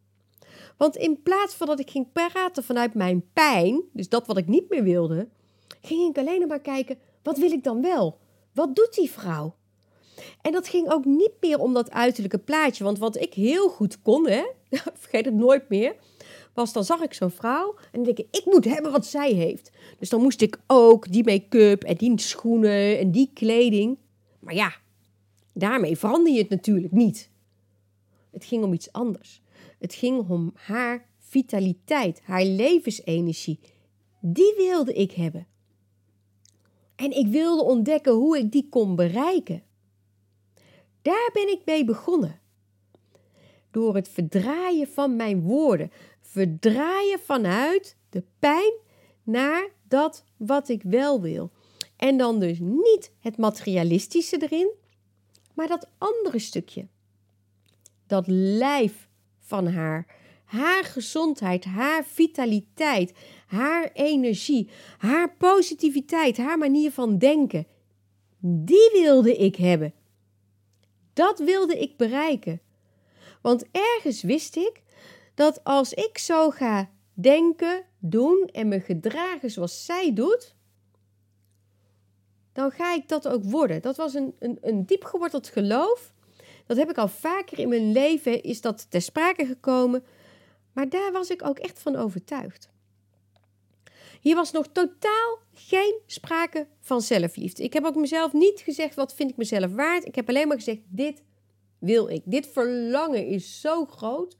Want 0.80 0.96
in 0.96 1.22
plaats 1.22 1.54
van 1.54 1.66
dat 1.66 1.80
ik 1.80 1.90
ging 1.90 2.12
praten 2.12 2.64
vanuit 2.64 2.94
mijn 2.94 3.24
pijn, 3.32 3.82
dus 3.92 4.08
dat 4.08 4.26
wat 4.26 4.36
ik 4.36 4.46
niet 4.46 4.68
meer 4.68 4.82
wilde, 4.82 5.28
ging 5.80 6.10
ik 6.10 6.18
alleen 6.18 6.48
maar 6.48 6.60
kijken: 6.60 6.98
wat 7.22 7.38
wil 7.38 7.50
ik 7.50 7.64
dan 7.64 7.82
wel? 7.82 8.18
Wat 8.54 8.76
doet 8.76 8.94
die 8.94 9.10
vrouw? 9.10 9.54
En 10.42 10.52
dat 10.52 10.68
ging 10.68 10.90
ook 10.90 11.04
niet 11.04 11.32
meer 11.40 11.58
om 11.58 11.74
dat 11.74 11.90
uiterlijke 11.90 12.38
plaatje. 12.38 12.84
Want 12.84 12.98
wat 12.98 13.16
ik 13.16 13.34
heel 13.34 13.68
goed 13.68 14.02
kon, 14.02 14.28
hè, 14.28 14.42
vergeet 15.00 15.24
het 15.24 15.34
nooit 15.34 15.68
meer, 15.68 15.96
was 16.54 16.72
dan 16.72 16.84
zag 16.84 17.00
ik 17.00 17.14
zo'n 17.14 17.30
vrouw 17.30 17.74
en 17.78 17.88
dan 17.92 18.02
denk 18.02 18.18
ik, 18.18 18.26
ik 18.30 18.44
moet 18.44 18.64
hebben 18.64 18.92
wat 18.92 19.06
zij 19.06 19.32
heeft. 19.32 19.70
Dus 19.98 20.08
dan 20.08 20.22
moest 20.22 20.40
ik 20.40 20.58
ook 20.66 21.12
die 21.12 21.24
make-up 21.24 21.82
en 21.82 21.96
die 21.96 22.20
schoenen 22.20 22.98
en 22.98 23.10
die 23.10 23.30
kleding. 23.34 23.98
Maar 24.38 24.54
ja, 24.54 24.72
daarmee 25.52 25.96
verander 25.96 26.32
je 26.32 26.38
het 26.38 26.50
natuurlijk 26.50 26.92
niet. 26.92 27.30
Het 28.30 28.44
ging 28.44 28.64
om 28.64 28.72
iets 28.72 28.92
anders. 28.92 29.42
Het 29.80 29.94
ging 29.94 30.28
om 30.28 30.52
haar 30.54 31.08
vitaliteit, 31.18 32.20
haar 32.24 32.44
levensenergie. 32.44 33.60
Die 34.20 34.54
wilde 34.56 34.92
ik 34.92 35.12
hebben. 35.12 35.46
En 36.96 37.16
ik 37.16 37.26
wilde 37.26 37.62
ontdekken 37.62 38.12
hoe 38.12 38.38
ik 38.38 38.52
die 38.52 38.68
kon 38.68 38.96
bereiken. 38.96 39.62
Daar 41.02 41.30
ben 41.32 41.48
ik 41.48 41.60
mee 41.64 41.84
begonnen. 41.84 42.40
Door 43.70 43.94
het 43.94 44.08
verdraaien 44.08 44.88
van 44.88 45.16
mijn 45.16 45.42
woorden. 45.42 45.90
Verdraaien 46.20 47.20
vanuit 47.20 47.96
de 48.10 48.24
pijn 48.38 48.72
naar 49.22 49.68
dat 49.88 50.24
wat 50.36 50.68
ik 50.68 50.82
wel 50.82 51.20
wil. 51.20 51.50
En 51.96 52.16
dan 52.16 52.40
dus 52.40 52.58
niet 52.60 53.12
het 53.20 53.36
materialistische 53.36 54.42
erin, 54.42 54.70
maar 55.54 55.68
dat 55.68 55.88
andere 55.98 56.38
stukje. 56.38 56.86
Dat 58.06 58.24
lijf 58.26 59.09
van 59.50 59.66
haar. 59.66 60.06
Haar 60.44 60.84
gezondheid, 60.84 61.64
haar 61.64 62.04
vitaliteit, 62.04 63.12
haar 63.46 63.90
energie, 63.92 64.70
haar 64.98 65.36
positiviteit, 65.36 66.36
haar 66.36 66.58
manier 66.58 66.90
van 66.90 67.18
denken. 67.18 67.66
Die 68.38 68.90
wilde 68.92 69.36
ik 69.36 69.56
hebben. 69.56 69.92
Dat 71.12 71.38
wilde 71.38 71.78
ik 71.78 71.96
bereiken. 71.96 72.60
Want 73.42 73.64
ergens 73.70 74.22
wist 74.22 74.56
ik 74.56 74.82
dat 75.34 75.64
als 75.64 75.92
ik 75.92 76.18
zo 76.18 76.50
ga 76.50 76.90
denken, 77.12 77.84
doen 77.98 78.48
en 78.52 78.68
me 78.68 78.80
gedragen 78.80 79.50
zoals 79.50 79.84
zij 79.84 80.12
doet, 80.14 80.54
dan 82.52 82.70
ga 82.70 82.94
ik 82.94 83.08
dat 83.08 83.28
ook 83.28 83.44
worden. 83.44 83.82
Dat 83.82 83.96
was 83.96 84.14
een, 84.14 84.34
een, 84.38 84.58
een 84.60 84.86
diep 84.86 85.04
geworteld 85.04 85.48
geloof. 85.48 86.12
Dat 86.70 86.78
heb 86.78 86.90
ik 86.90 86.98
al 86.98 87.08
vaker 87.08 87.58
in 87.58 87.68
mijn 87.68 87.92
leven, 87.92 88.42
is 88.42 88.60
dat 88.60 88.90
ter 88.90 89.02
sprake 89.02 89.46
gekomen. 89.46 90.04
Maar 90.72 90.88
daar 90.88 91.12
was 91.12 91.30
ik 91.30 91.44
ook 91.44 91.58
echt 91.58 91.78
van 91.78 91.96
overtuigd. 91.96 92.70
Hier 94.20 94.34
was 94.34 94.50
nog 94.50 94.66
totaal 94.66 95.38
geen 95.52 96.00
sprake 96.06 96.68
van 96.80 97.00
zelfliefde. 97.00 97.62
Ik 97.62 97.72
heb 97.72 97.84
ook 97.84 97.94
mezelf 97.94 98.32
niet 98.32 98.60
gezegd 98.60 98.94
wat 98.94 99.14
vind 99.14 99.30
ik 99.30 99.36
mezelf 99.36 99.72
waard. 99.72 100.06
Ik 100.06 100.14
heb 100.14 100.28
alleen 100.28 100.48
maar 100.48 100.56
gezegd 100.56 100.80
dit 100.88 101.22
wil 101.78 102.08
ik. 102.08 102.22
Dit 102.24 102.46
verlangen 102.46 103.26
is 103.26 103.60
zo 103.60 103.86
groot. 103.86 104.36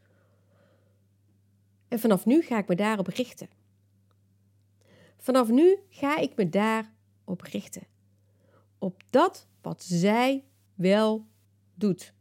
En 1.88 1.98
vanaf 1.98 2.26
nu 2.26 2.42
ga 2.42 2.58
ik 2.58 2.68
me 2.68 2.74
daarop 2.74 3.06
richten. 3.06 3.48
Vanaf 5.18 5.48
nu 5.48 5.78
ga 5.88 6.18
ik 6.18 6.36
me 6.36 6.48
daarop 6.48 7.40
richten. 7.40 7.82
Op 8.78 9.02
dat 9.10 9.46
wat 9.62 9.82
zij 9.82 10.44
wel 10.74 11.26
doet. 11.74 12.18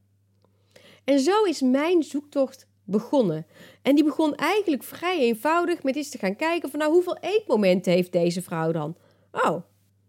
En 1.09 1.19
zo 1.19 1.43
is 1.43 1.61
mijn 1.61 2.03
zoektocht 2.03 2.67
begonnen. 2.83 3.45
En 3.81 3.95
die 3.95 4.03
begon 4.03 4.35
eigenlijk 4.35 4.83
vrij 4.83 5.19
eenvoudig 5.19 5.83
met 5.83 5.95
eens 5.95 6.09
te 6.09 6.17
gaan 6.17 6.35
kijken 6.35 6.69
van 6.69 6.79
nou 6.79 6.91
hoeveel 6.91 7.17
eetmomenten 7.21 7.93
heeft 7.93 8.11
deze 8.11 8.41
vrouw 8.41 8.71
dan? 8.71 8.95
Oh, 9.31 9.61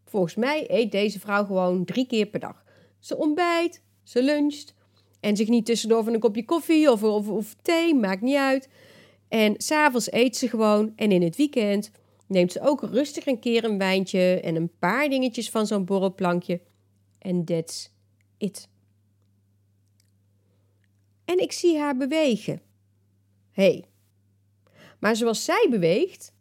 volgens 0.04 0.35
mij 0.35 0.64
eet 0.69 0.92
deze 0.92 1.21
vrouw 1.21 1.45
gewoon 1.45 1.85
drie 1.85 2.07
keer 2.07 2.26
per 2.26 2.40
dag. 2.40 2.64
Ze 2.99 3.16
ontbijt, 3.16 3.83
ze 4.02 4.23
luncht 4.23 4.75
en 5.21 5.37
zich 5.37 5.49
niet 5.49 5.66
tussendoor 5.66 6.04
van 6.04 6.14
een 6.14 6.21
kopje 6.21 6.45
koffie 6.45 6.90
of, 6.90 7.02
of, 7.02 7.28
of 7.28 7.54
thee, 7.62 7.95
maakt 7.95 8.23
niet 8.23 8.37
uit. 8.37 8.69
En 9.28 9.54
s'avonds 9.57 10.12
eet 10.12 10.37
ze 10.37 10.49
gewoon 10.49 10.92
en 10.97 11.12
in 11.12 11.23
het 11.23 11.37
weekend 11.37 11.90
neemt 12.26 12.52
ze 12.52 12.61
ook 12.61 12.83
rustig 12.83 13.26
een 13.26 13.40
keer 13.40 13.64
een 13.64 13.78
wijntje 13.78 14.40
en 14.40 14.57
een 14.57 14.71
paar 14.78 15.09
dingetjes 15.09 15.50
van 15.50 15.66
zo'n 15.66 15.85
borrelplankje. 15.85 16.61
En 17.19 17.45
that's 17.45 17.90
it. 18.38 18.69
En 21.30 21.38
ik 21.38 21.52
zie 21.52 21.78
haar 21.78 21.96
bewegen 21.96 22.60
hey. 23.52 23.84
Maar 24.99 25.16
zoals 25.16 25.44
zij 25.44 25.66
beweegt, 25.70 26.32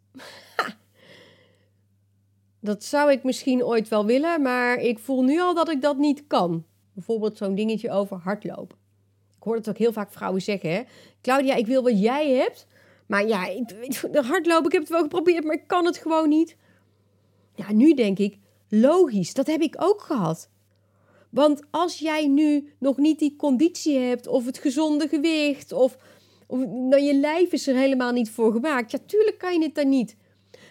dat 2.60 2.84
zou 2.84 3.12
ik 3.12 3.22
misschien 3.22 3.64
ooit 3.64 3.88
wel 3.88 4.06
willen, 4.06 4.42
maar 4.42 4.76
ik 4.76 4.98
voel 4.98 5.22
nu 5.22 5.40
al 5.40 5.54
dat 5.54 5.68
ik 5.68 5.82
dat 5.82 5.96
niet 5.96 6.26
kan. 6.26 6.64
Bijvoorbeeld 6.92 7.36
zo'n 7.36 7.54
dingetje 7.54 7.90
over 7.90 8.16
hardlopen. 8.16 8.76
Ik 9.36 9.42
hoor 9.42 9.54
het 9.56 9.68
ook 9.68 9.78
heel 9.78 9.92
vaak 9.92 10.12
vrouwen 10.12 10.42
zeggen, 10.42 10.70
hè. 10.70 10.82
Claudia, 11.22 11.54
ik 11.54 11.66
wil 11.66 11.82
wat 11.82 12.00
jij 12.00 12.30
hebt, 12.30 12.66
maar 13.06 13.26
ja, 13.26 13.38
hardlopen, 14.12 14.66
ik 14.66 14.72
heb 14.72 14.82
het 14.82 14.90
wel 14.90 15.02
geprobeerd, 15.02 15.44
maar 15.44 15.54
ik 15.54 15.66
kan 15.66 15.86
het 15.86 15.98
gewoon 15.98 16.28
niet. 16.28 16.56
Ja, 17.54 17.72
nu 17.72 17.94
denk 17.94 18.18
ik, 18.18 18.38
logisch, 18.68 19.34
dat 19.34 19.46
heb 19.46 19.60
ik 19.60 19.74
ook 19.78 20.00
gehad. 20.02 20.50
Want 21.30 21.62
als 21.70 21.98
jij 21.98 22.26
nu 22.26 22.72
nog 22.78 22.96
niet 22.96 23.18
die 23.18 23.36
conditie 23.36 23.98
hebt, 23.98 24.26
of 24.26 24.46
het 24.46 24.58
gezonde 24.58 25.08
gewicht, 25.08 25.72
of 25.72 25.96
nou, 26.68 27.00
je 27.00 27.14
lijf 27.14 27.52
is 27.52 27.66
er 27.66 27.76
helemaal 27.76 28.12
niet 28.12 28.30
voor 28.30 28.52
gemaakt. 28.52 28.90
Ja, 28.90 28.98
tuurlijk 29.06 29.38
kan 29.38 29.52
je 29.52 29.62
het 29.62 29.74
dan 29.74 29.88
niet. 29.88 30.16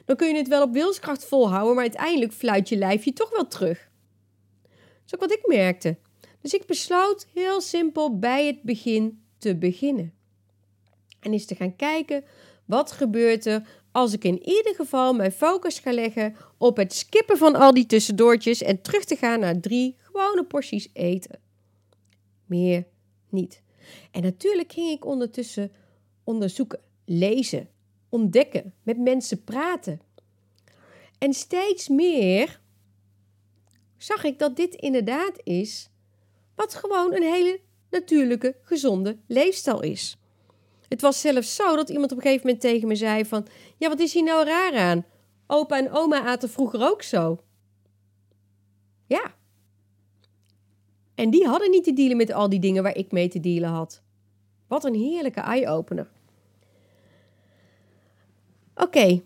Dan 0.05 0.15
kun 0.15 0.27
je 0.27 0.35
het 0.35 0.47
wel 0.47 0.63
op 0.63 0.73
wilskracht 0.73 1.25
volhouden, 1.25 1.73
maar 1.73 1.83
uiteindelijk 1.83 2.33
fluit 2.33 2.69
je 2.69 2.77
lijf 2.77 3.05
je 3.05 3.13
toch 3.13 3.29
wel 3.29 3.47
terug. 3.47 3.89
Dat 4.61 5.05
is 5.05 5.13
ook 5.13 5.19
wat 5.19 5.31
ik 5.31 5.47
merkte. 5.47 5.97
Dus 6.41 6.53
ik 6.53 6.65
besloot 6.65 7.27
heel 7.33 7.61
simpel 7.61 8.19
bij 8.19 8.45
het 8.45 8.61
begin 8.61 9.23
te 9.37 9.55
beginnen. 9.55 10.13
En 11.19 11.31
eens 11.31 11.45
te 11.45 11.55
gaan 11.55 11.75
kijken 11.75 12.23
wat 12.65 12.91
gebeurt 12.91 13.45
er 13.45 13.78
als 13.99 14.13
ik 14.13 14.23
in 14.23 14.49
ieder 14.49 14.75
geval 14.75 15.13
mijn 15.13 15.31
focus 15.31 15.79
ga 15.79 15.93
leggen 15.93 16.35
op 16.57 16.77
het 16.77 16.93
skippen 16.93 17.37
van 17.37 17.55
al 17.55 17.73
die 17.73 17.85
tussendoortjes 17.85 18.61
en 18.61 18.81
terug 18.81 19.03
te 19.03 19.15
gaan 19.15 19.39
naar 19.39 19.59
drie 19.59 19.95
gewone 19.97 20.45
porties 20.45 20.89
eten. 20.93 21.39
Meer 22.45 22.85
niet. 23.29 23.61
En 24.11 24.21
natuurlijk 24.21 24.71
ging 24.71 24.89
ik 24.89 25.05
ondertussen 25.05 25.71
onderzoeken, 26.23 26.79
lezen, 27.05 27.69
ontdekken, 28.09 28.73
met 28.83 28.97
mensen 28.97 29.43
praten. 29.43 30.01
En 31.17 31.33
steeds 31.33 31.87
meer 31.87 32.59
zag 33.97 34.23
ik 34.23 34.39
dat 34.39 34.55
dit 34.55 34.75
inderdaad 34.75 35.39
is 35.43 35.89
wat 36.55 36.75
gewoon 36.75 37.13
een 37.13 37.33
hele 37.33 37.59
natuurlijke, 37.89 38.55
gezonde 38.61 39.17
leefstijl 39.27 39.81
is. 39.81 40.17
Het 40.89 41.01
was 41.01 41.21
zelfs 41.21 41.55
zo 41.55 41.75
dat 41.75 41.89
iemand 41.89 42.11
op 42.11 42.17
een 42.17 42.23
gegeven 42.23 42.45
moment 42.45 42.61
tegen 42.63 42.87
me 42.87 42.95
zei 42.95 43.25
van... 43.25 43.47
Ja, 43.77 43.89
wat 43.89 43.99
is 43.99 44.13
hier 44.13 44.23
nou 44.23 44.45
raar 44.45 44.75
aan? 44.75 45.05
Opa 45.47 45.77
en 45.77 45.91
oma 45.91 46.23
aten 46.23 46.49
vroeger 46.49 46.89
ook 46.89 47.01
zo. 47.01 47.43
Ja, 49.07 49.33
en 51.19 51.29
die 51.29 51.47
hadden 51.47 51.69
niet 51.69 51.83
te 51.83 51.93
dealen 51.93 52.17
met 52.17 52.31
al 52.31 52.49
die 52.49 52.59
dingen 52.59 52.83
waar 52.83 52.95
ik 52.95 53.11
mee 53.11 53.27
te 53.27 53.39
dealen 53.39 53.69
had. 53.69 54.01
Wat 54.67 54.85
een 54.85 54.95
heerlijke 54.95 55.39
eye-opener. 55.39 56.11
Oké, 58.75 59.21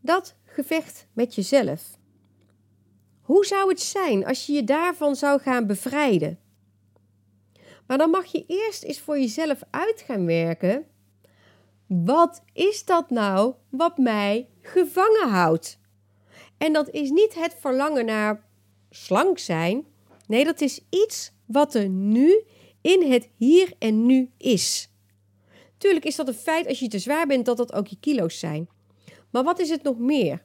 dat 0.00 0.36
gevecht 0.44 1.06
met 1.12 1.34
jezelf. 1.34 1.98
Hoe 3.20 3.46
zou 3.46 3.68
het 3.68 3.80
zijn 3.80 4.26
als 4.26 4.46
je 4.46 4.52
je 4.52 4.64
daarvan 4.64 5.16
zou 5.16 5.40
gaan 5.40 5.66
bevrijden? 5.66 6.38
Maar 7.90 7.98
dan 7.98 8.10
mag 8.10 8.32
je 8.32 8.44
eerst 8.46 8.82
eens 8.82 9.00
voor 9.00 9.18
jezelf 9.18 9.60
uit 9.70 10.02
gaan 10.06 10.26
werken. 10.26 10.86
Wat 11.86 12.42
is 12.52 12.84
dat 12.84 13.10
nou 13.10 13.54
wat 13.70 13.98
mij 13.98 14.48
gevangen 14.62 15.28
houdt? 15.28 15.78
En 16.58 16.72
dat 16.72 16.90
is 16.90 17.10
niet 17.10 17.34
het 17.34 17.56
verlangen 17.60 18.04
naar 18.04 18.44
slank 18.90 19.38
zijn. 19.38 19.86
Nee, 20.26 20.44
dat 20.44 20.60
is 20.60 20.80
iets 20.90 21.32
wat 21.46 21.74
er 21.74 21.88
nu 21.88 22.42
in 22.80 23.12
het 23.12 23.28
hier 23.36 23.72
en 23.78 24.06
nu 24.06 24.30
is. 24.36 24.90
Tuurlijk 25.78 26.04
is 26.04 26.16
dat 26.16 26.28
een 26.28 26.34
feit 26.34 26.66
als 26.66 26.78
je 26.78 26.88
te 26.88 26.98
zwaar 26.98 27.26
bent 27.26 27.46
dat 27.46 27.56
dat 27.56 27.72
ook 27.72 27.86
je 27.86 27.96
kilo's 28.00 28.38
zijn. 28.38 28.68
Maar 29.30 29.44
wat 29.44 29.58
is 29.58 29.70
het 29.70 29.82
nog 29.82 29.98
meer? 29.98 30.42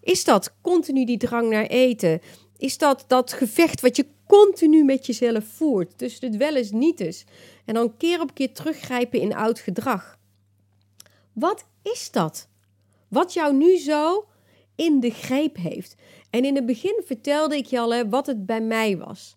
Is 0.00 0.24
dat 0.24 0.54
continu 0.60 1.04
die 1.04 1.18
drang 1.18 1.50
naar 1.50 1.66
eten? 1.66 2.20
Is 2.58 2.78
dat 2.78 3.04
dat 3.06 3.32
gevecht 3.32 3.80
wat 3.80 3.96
je 3.96 4.06
continu 4.26 4.84
met 4.84 5.06
jezelf 5.06 5.44
voert 5.44 5.98
tussen 5.98 6.26
het 6.26 6.36
wel 6.36 6.56
eens 6.56 6.70
niet 6.70 7.00
eens 7.00 7.24
en 7.64 7.74
dan 7.74 7.96
keer 7.96 8.20
op 8.20 8.34
keer 8.34 8.52
teruggrijpen 8.52 9.20
in 9.20 9.34
oud 9.34 9.58
gedrag? 9.58 10.18
Wat 11.32 11.64
is 11.82 12.10
dat? 12.10 12.48
Wat 13.08 13.32
jou 13.32 13.54
nu 13.54 13.76
zo 13.76 14.26
in 14.74 15.00
de 15.00 15.10
greep 15.10 15.56
heeft. 15.56 15.94
En 16.30 16.44
in 16.44 16.54
het 16.54 16.66
begin 16.66 17.02
vertelde 17.04 17.56
ik 17.56 17.66
je 17.66 17.78
al 17.78 17.94
hè, 17.94 18.08
wat 18.08 18.26
het 18.26 18.46
bij 18.46 18.60
mij 18.60 18.96
was. 18.96 19.36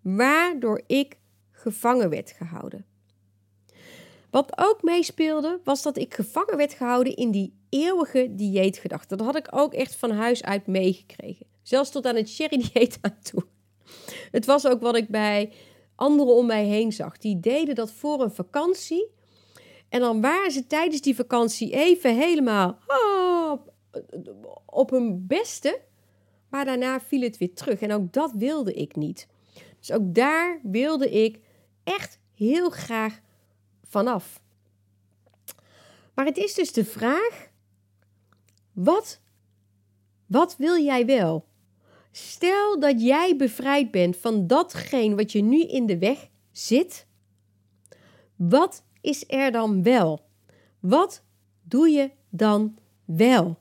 Waardoor 0.00 0.82
ik 0.86 1.16
gevangen 1.50 2.10
werd 2.10 2.30
gehouden. 2.30 2.84
Wat 4.30 4.52
ook 4.58 4.82
meespeelde, 4.82 5.60
was 5.64 5.82
dat 5.82 5.96
ik 5.96 6.14
gevangen 6.14 6.56
werd 6.56 6.72
gehouden 6.72 7.16
in 7.16 7.30
die 7.30 7.54
eeuwige 7.68 8.34
dieetgedachte. 8.34 9.16
Dat 9.16 9.26
had 9.26 9.36
ik 9.36 9.48
ook 9.50 9.74
echt 9.74 9.96
van 9.96 10.10
huis 10.10 10.42
uit 10.42 10.66
meegekregen. 10.66 11.46
Zelfs 11.66 11.90
tot 11.90 12.06
aan 12.06 12.16
het 12.16 12.28
sherry-dieet 12.28 12.98
aan 13.02 13.18
toe. 13.22 13.46
Het 14.30 14.46
was 14.46 14.66
ook 14.66 14.80
wat 14.80 14.96
ik 14.96 15.08
bij 15.08 15.52
anderen 15.94 16.34
om 16.34 16.46
mij 16.46 16.64
heen 16.64 16.92
zag. 16.92 17.18
Die 17.18 17.40
deden 17.40 17.74
dat 17.74 17.92
voor 17.92 18.22
een 18.22 18.30
vakantie. 18.30 19.10
En 19.88 20.00
dan 20.00 20.20
waren 20.20 20.50
ze 20.50 20.66
tijdens 20.66 21.00
die 21.00 21.14
vakantie 21.14 21.72
even 21.72 22.16
helemaal 22.16 22.78
oh, 22.86 23.66
op 24.66 24.90
hun 24.90 25.26
beste. 25.26 25.80
Maar 26.48 26.64
daarna 26.64 27.00
viel 27.00 27.20
het 27.20 27.36
weer 27.36 27.54
terug. 27.54 27.80
En 27.80 27.92
ook 27.92 28.12
dat 28.12 28.32
wilde 28.32 28.72
ik 28.72 28.96
niet. 28.96 29.28
Dus 29.78 29.92
ook 29.92 30.14
daar 30.14 30.60
wilde 30.62 31.10
ik 31.10 31.40
echt 31.84 32.18
heel 32.34 32.70
graag 32.70 33.20
vanaf. 33.84 34.42
Maar 36.14 36.24
het 36.24 36.36
is 36.36 36.54
dus 36.54 36.72
de 36.72 36.84
vraag: 36.84 37.50
wat, 38.72 39.20
wat 40.26 40.56
wil 40.56 40.78
jij 40.78 41.06
wel? 41.06 41.46
Stel 42.18 42.80
dat 42.80 43.02
jij 43.02 43.36
bevrijd 43.36 43.90
bent 43.90 44.16
van 44.16 44.46
datgene 44.46 45.14
wat 45.14 45.32
je 45.32 45.42
nu 45.42 45.62
in 45.62 45.86
de 45.86 45.98
weg 45.98 46.28
zit. 46.52 47.06
Wat 48.36 48.84
is 49.00 49.24
er 49.26 49.52
dan 49.52 49.82
wel? 49.82 50.26
Wat 50.80 51.22
doe 51.62 51.88
je 51.88 52.10
dan 52.30 52.78
wel? 53.04 53.58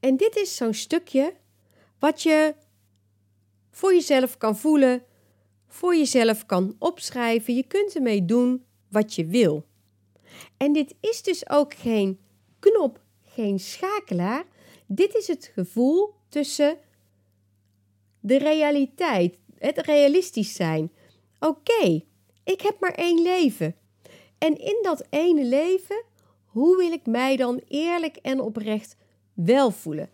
En 0.00 0.16
dit 0.16 0.36
is 0.36 0.56
zo'n 0.56 0.74
stukje 0.74 1.34
wat 1.98 2.22
je 2.22 2.54
voor 3.70 3.94
jezelf 3.94 4.36
kan 4.36 4.56
voelen, 4.56 5.02
voor 5.66 5.96
jezelf 5.96 6.46
kan 6.46 6.76
opschrijven. 6.78 7.54
Je 7.54 7.66
kunt 7.66 7.94
ermee 7.94 8.24
doen 8.24 8.64
wat 8.88 9.14
je 9.14 9.26
wil. 9.26 9.64
En 10.56 10.72
dit 10.72 10.94
is 11.00 11.22
dus 11.22 11.50
ook 11.50 11.74
geen 11.74 12.20
knop, 12.58 13.00
geen 13.22 13.58
schakelaar. 13.58 14.44
Dit 14.92 15.14
is 15.14 15.26
het 15.26 15.50
gevoel 15.54 16.14
tussen 16.28 16.78
de 18.20 18.38
realiteit, 18.38 19.38
het 19.58 19.78
realistisch 19.78 20.54
zijn. 20.54 20.92
Oké, 21.40 22.02
ik 22.44 22.60
heb 22.60 22.76
maar 22.80 22.94
één 22.94 23.22
leven. 23.22 23.76
En 24.38 24.58
in 24.58 24.78
dat 24.82 25.06
ene 25.10 25.44
leven, 25.44 26.04
hoe 26.44 26.76
wil 26.76 26.92
ik 26.92 27.06
mij 27.06 27.36
dan 27.36 27.60
eerlijk 27.68 28.16
en 28.16 28.40
oprecht 28.40 28.96
wel 29.34 29.70
voelen? 29.70 30.10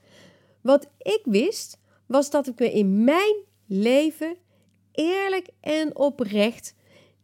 Wat 0.60 0.90
ik 0.98 1.20
wist, 1.24 1.78
was 2.06 2.30
dat 2.30 2.46
ik 2.46 2.58
me 2.58 2.72
in 2.72 3.04
mijn 3.04 3.34
leven 3.66 4.36
eerlijk 4.92 5.48
en 5.60 5.96
oprecht 5.96 6.74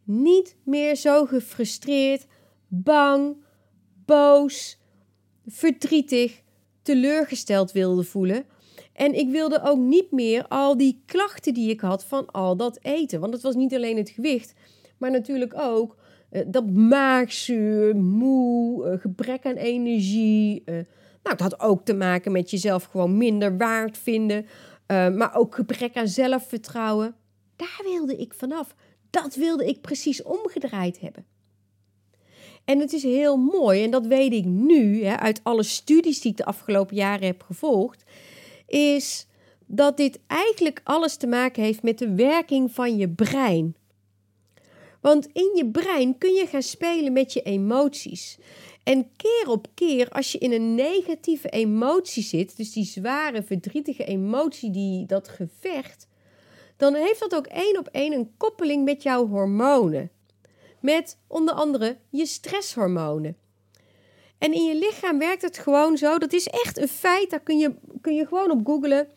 niet 0.03 0.55
meer 0.63 0.95
zo 0.95 1.25
gefrustreerd, 1.25 2.25
bang, 2.67 3.35
boos, 4.05 4.79
verdrietig, 5.45 6.41
teleurgesteld 6.83 7.71
wilde 7.71 8.03
voelen. 8.03 8.45
En 8.93 9.13
ik 9.13 9.29
wilde 9.29 9.61
ook 9.63 9.79
niet 9.79 10.11
meer 10.11 10.47
al 10.47 10.77
die 10.77 11.01
klachten 11.05 11.53
die 11.53 11.69
ik 11.69 11.79
had 11.79 12.05
van 12.05 12.31
al 12.31 12.55
dat 12.55 12.79
eten. 12.81 13.19
Want 13.19 13.33
het 13.33 13.41
was 13.41 13.55
niet 13.55 13.73
alleen 13.73 13.97
het 13.97 14.09
gewicht, 14.09 14.53
maar 14.97 15.11
natuurlijk 15.11 15.53
ook 15.57 15.95
uh, 16.31 16.41
dat 16.47 16.69
maagzuur, 16.71 17.95
moe, 17.95 18.87
uh, 18.87 18.99
gebrek 18.99 19.45
aan 19.45 19.55
energie. 19.55 20.61
Uh, 20.65 20.73
nou, 20.75 20.85
het 21.35 21.39
had 21.39 21.59
ook 21.59 21.85
te 21.85 21.93
maken 21.93 22.31
met 22.31 22.49
jezelf 22.49 22.83
gewoon 22.83 23.17
minder 23.17 23.57
waard 23.57 23.97
vinden. 23.97 24.45
maar 24.87 25.35
ook 25.35 25.55
gebrek 25.55 25.95
aan 25.95 26.07
zelfvertrouwen. 26.07 27.15
Daar 27.55 27.81
wilde 27.83 28.15
ik 28.15 28.33
vanaf. 28.33 28.75
Dat 29.09 29.35
wilde 29.35 29.65
ik 29.65 29.81
precies 29.81 30.23
omgedraaid 30.23 30.99
hebben. 30.99 31.25
En 32.65 32.79
het 32.79 32.93
is 32.93 33.03
heel 33.03 33.37
mooi, 33.37 33.83
en 33.83 33.91
dat 33.91 34.05
weet 34.05 34.33
ik 34.33 34.45
nu 34.45 35.03
hè, 35.03 35.17
uit 35.17 35.39
alle 35.43 35.63
studies 35.63 36.21
die 36.21 36.31
ik 36.31 36.37
de 36.37 36.45
afgelopen 36.45 36.95
jaren 36.95 37.27
heb 37.27 37.41
gevolgd, 37.41 38.03
is 38.67 39.27
dat 39.65 39.97
dit 39.97 40.19
eigenlijk 40.27 40.81
alles 40.83 41.15
te 41.15 41.27
maken 41.27 41.63
heeft 41.63 41.83
met 41.83 41.97
de 41.97 42.15
werking 42.15 42.71
van 42.71 42.97
je 42.97 43.09
brein. 43.09 43.75
Want 45.01 45.27
in 45.33 45.51
je 45.55 45.69
brein 45.71 46.17
kun 46.17 46.33
je 46.33 46.45
gaan 46.45 46.61
spelen 46.61 47.13
met 47.13 47.33
je 47.33 47.41
emoties. 47.41 48.37
En 48.83 49.09
keer 49.15 49.49
op 49.49 49.67
keer, 49.73 50.09
als 50.09 50.31
je 50.31 50.37
in 50.37 50.51
een 50.51 50.75
negatieve 50.75 51.49
emotie 51.49 52.23
zit, 52.23 52.57
dus 52.57 52.71
die 52.73 52.85
zware, 52.85 53.43
verdrietige 53.43 54.05
emotie, 54.05 54.71
die, 54.71 55.05
dat 55.05 55.27
gevecht, 55.27 56.07
dan 56.77 56.93
heeft 56.93 57.19
dat 57.19 57.35
ook 57.35 57.47
één 57.47 57.77
op 57.77 57.87
één 57.87 58.13
een 58.13 58.31
koppeling 58.37 58.83
met 58.83 59.03
jouw 59.03 59.27
hormonen. 59.27 60.11
Met 60.83 61.17
onder 61.27 61.53
andere 61.53 61.97
je 62.09 62.25
stresshormonen. 62.25 63.37
En 64.37 64.53
in 64.53 64.65
je 64.65 64.75
lichaam 64.75 65.19
werkt 65.19 65.41
het 65.41 65.57
gewoon 65.57 65.97
zo, 65.97 66.17
dat 66.17 66.33
is 66.33 66.47
echt 66.47 66.77
een 66.77 66.87
feit, 66.87 67.29
daar 67.29 67.39
kun 67.39 67.57
je, 67.57 67.75
kun 68.01 68.15
je 68.15 68.25
gewoon 68.25 68.51
op 68.51 68.65
googlen, 68.65 69.07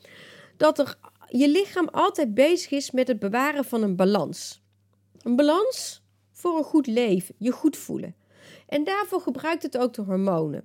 dat 0.57 0.79
er, 0.79 0.99
je 1.29 1.49
lichaam 1.49 1.89
altijd 1.89 2.35
bezig 2.35 2.71
is 2.71 2.91
met 2.91 3.09
het 3.09 3.19
bewaren 3.19 3.65
van 3.65 3.83
een 3.83 3.97
balans. 3.97 4.63
Een 5.23 5.37
balans 5.37 6.03
voor 6.33 6.57
een 6.57 6.65
goed 6.65 6.87
leven, 6.87 7.35
je 7.39 7.51
goed 7.51 7.77
voelen. 7.77 8.15
En 8.69 8.85
daarvoor 8.85 9.21
gebruikt 9.21 9.63
het 9.63 9.79
ook 9.79 9.95
de 9.95 10.03
hormonen. 10.03 10.65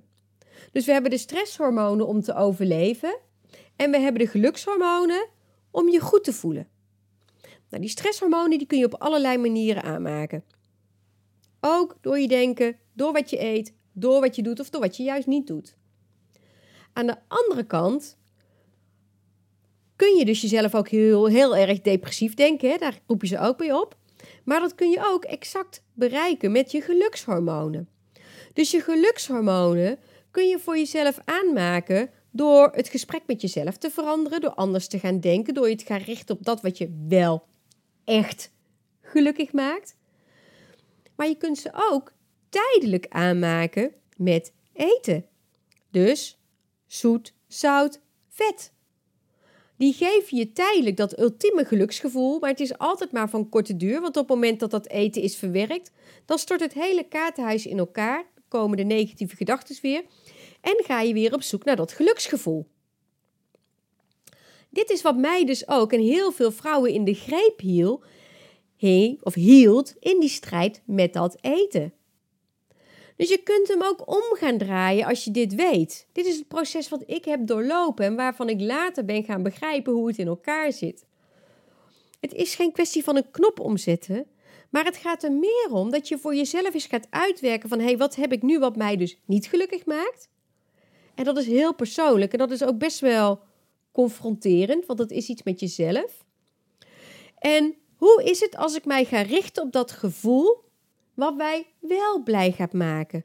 Dus 0.72 0.86
we 0.86 0.92
hebben 0.92 1.10
de 1.10 1.18
stresshormonen 1.18 2.06
om 2.06 2.22
te 2.22 2.34
overleven 2.34 3.18
en 3.76 3.90
we 3.90 3.98
hebben 3.98 4.22
de 4.22 4.28
gelukshormonen 4.28 5.28
om 5.70 5.88
je 5.88 6.00
goed 6.00 6.24
te 6.24 6.32
voelen. 6.32 6.68
Nou, 7.68 7.82
die 7.82 7.92
stresshormonen 7.92 8.58
die 8.58 8.66
kun 8.66 8.78
je 8.78 8.84
op 8.84 8.94
allerlei 8.94 9.38
manieren 9.38 9.82
aanmaken. 9.82 10.44
Ook 11.64 11.96
door 12.00 12.18
je 12.18 12.28
denken, 12.28 12.76
door 12.92 13.12
wat 13.12 13.30
je 13.30 13.40
eet, 13.40 13.74
door 13.92 14.20
wat 14.20 14.36
je 14.36 14.42
doet 14.42 14.60
of 14.60 14.70
door 14.70 14.80
wat 14.80 14.96
je 14.96 15.02
juist 15.02 15.26
niet 15.26 15.46
doet. 15.46 15.76
Aan 16.92 17.06
de 17.06 17.16
andere 17.28 17.64
kant 17.64 18.18
kun 19.96 20.16
je 20.16 20.24
dus 20.24 20.40
jezelf 20.40 20.74
ook 20.74 20.88
heel, 20.88 21.26
heel 21.26 21.56
erg 21.56 21.80
depressief 21.80 22.34
denken. 22.34 22.70
Hè? 22.70 22.76
Daar 22.76 23.00
roep 23.06 23.20
je 23.20 23.26
ze 23.26 23.38
ook 23.38 23.58
bij 23.58 23.72
op. 23.72 23.96
Maar 24.44 24.60
dat 24.60 24.74
kun 24.74 24.90
je 24.90 25.04
ook 25.04 25.24
exact 25.24 25.82
bereiken 25.92 26.52
met 26.52 26.70
je 26.70 26.80
gelukshormonen. 26.80 27.88
Dus 28.52 28.70
je 28.70 28.80
gelukshormonen 28.80 29.98
kun 30.30 30.48
je 30.48 30.58
voor 30.58 30.76
jezelf 30.76 31.18
aanmaken 31.24 32.10
door 32.30 32.70
het 32.72 32.88
gesprek 32.88 33.22
met 33.26 33.40
jezelf 33.40 33.76
te 33.76 33.90
veranderen, 33.90 34.40
door 34.40 34.54
anders 34.54 34.88
te 34.88 34.98
gaan 34.98 35.20
denken, 35.20 35.54
door 35.54 35.68
je 35.68 35.76
te 35.76 35.84
gaan 35.84 36.00
richten 36.00 36.34
op 36.34 36.44
dat 36.44 36.60
wat 36.60 36.78
je 36.78 37.04
wel 37.08 37.46
echt 38.04 38.52
gelukkig 39.00 39.52
maakt. 39.52 39.96
Maar 41.22 41.30
je 41.30 41.36
kunt 41.36 41.58
ze 41.58 41.70
ook 41.90 42.12
tijdelijk 42.48 43.06
aanmaken 43.08 43.92
met 44.16 44.52
eten. 44.72 45.26
Dus 45.90 46.38
zoet, 46.86 47.34
zout, 47.48 48.00
vet. 48.28 48.72
Die 49.76 49.92
geven 49.92 50.36
je 50.36 50.52
tijdelijk 50.52 50.96
dat 50.96 51.18
ultieme 51.18 51.64
geluksgevoel, 51.64 52.38
maar 52.38 52.50
het 52.50 52.60
is 52.60 52.78
altijd 52.78 53.12
maar 53.12 53.30
van 53.30 53.48
korte 53.48 53.76
duur, 53.76 54.00
want 54.00 54.16
op 54.16 54.28
het 54.28 54.36
moment 54.36 54.60
dat 54.60 54.70
dat 54.70 54.88
eten 54.88 55.22
is 55.22 55.36
verwerkt, 55.36 55.90
dan 56.24 56.38
stort 56.38 56.60
het 56.60 56.72
hele 56.72 57.08
kaartenhuis 57.08 57.66
in 57.66 57.78
elkaar, 57.78 58.24
komen 58.48 58.76
de 58.76 58.84
negatieve 58.84 59.36
gedachten 59.36 59.78
weer 59.82 60.04
en 60.60 60.84
ga 60.84 61.00
je 61.00 61.14
weer 61.14 61.34
op 61.34 61.42
zoek 61.42 61.64
naar 61.64 61.76
dat 61.76 61.92
geluksgevoel. 61.92 62.66
Dit 64.70 64.90
is 64.90 65.02
wat 65.02 65.16
mij 65.16 65.44
dus 65.44 65.68
ook 65.68 65.92
en 65.92 66.00
heel 66.00 66.32
veel 66.32 66.52
vrouwen 66.52 66.92
in 66.92 67.04
de 67.04 67.14
greep 67.14 67.60
of 69.22 69.34
hield 69.34 69.94
in 69.98 70.20
die 70.20 70.28
strijd 70.28 70.82
met 70.84 71.12
dat 71.12 71.36
eten. 71.40 71.92
Dus 73.16 73.28
je 73.28 73.42
kunt 73.42 73.68
hem 73.68 73.82
ook 73.82 74.08
om 74.08 74.36
gaan 74.36 74.58
draaien 74.58 75.06
als 75.06 75.24
je 75.24 75.30
dit 75.30 75.54
weet. 75.54 76.06
Dit 76.12 76.26
is 76.26 76.36
het 76.36 76.48
proces 76.48 76.88
wat 76.88 77.02
ik 77.06 77.24
heb 77.24 77.46
doorlopen 77.46 78.04
en 78.04 78.16
waarvan 78.16 78.48
ik 78.48 78.60
later 78.60 79.04
ben 79.04 79.24
gaan 79.24 79.42
begrijpen 79.42 79.92
hoe 79.92 80.06
het 80.06 80.18
in 80.18 80.26
elkaar 80.26 80.72
zit. 80.72 81.04
Het 82.20 82.34
is 82.34 82.54
geen 82.54 82.72
kwestie 82.72 83.04
van 83.04 83.16
een 83.16 83.30
knop 83.30 83.60
omzetten, 83.60 84.26
maar 84.70 84.84
het 84.84 84.96
gaat 84.96 85.22
er 85.22 85.32
meer 85.32 85.68
om 85.70 85.90
dat 85.90 86.08
je 86.08 86.18
voor 86.18 86.34
jezelf 86.34 86.74
eens 86.74 86.86
gaat 86.86 87.06
uitwerken 87.10 87.68
van 87.68 87.78
hé, 87.78 87.84
hey, 87.84 87.96
wat 87.96 88.14
heb 88.14 88.32
ik 88.32 88.42
nu 88.42 88.58
wat 88.58 88.76
mij 88.76 88.96
dus 88.96 89.18
niet 89.24 89.46
gelukkig 89.46 89.86
maakt? 89.86 90.28
En 91.14 91.24
dat 91.24 91.38
is 91.38 91.46
heel 91.46 91.74
persoonlijk 91.74 92.32
en 92.32 92.38
dat 92.38 92.50
is 92.50 92.64
ook 92.64 92.78
best 92.78 93.00
wel 93.00 93.40
confronterend, 93.92 94.86
want 94.86 94.98
dat 94.98 95.10
is 95.10 95.28
iets 95.28 95.42
met 95.42 95.60
jezelf. 95.60 96.24
En 97.38 97.74
hoe 98.02 98.22
is 98.24 98.40
het 98.40 98.56
als 98.56 98.74
ik 98.74 98.84
mij 98.84 99.04
ga 99.04 99.20
richten 99.20 99.62
op 99.62 99.72
dat 99.72 99.90
gevoel 99.90 100.64
wat 101.14 101.36
mij 101.36 101.66
wel 101.78 102.22
blij 102.22 102.52
gaat 102.52 102.72
maken? 102.72 103.24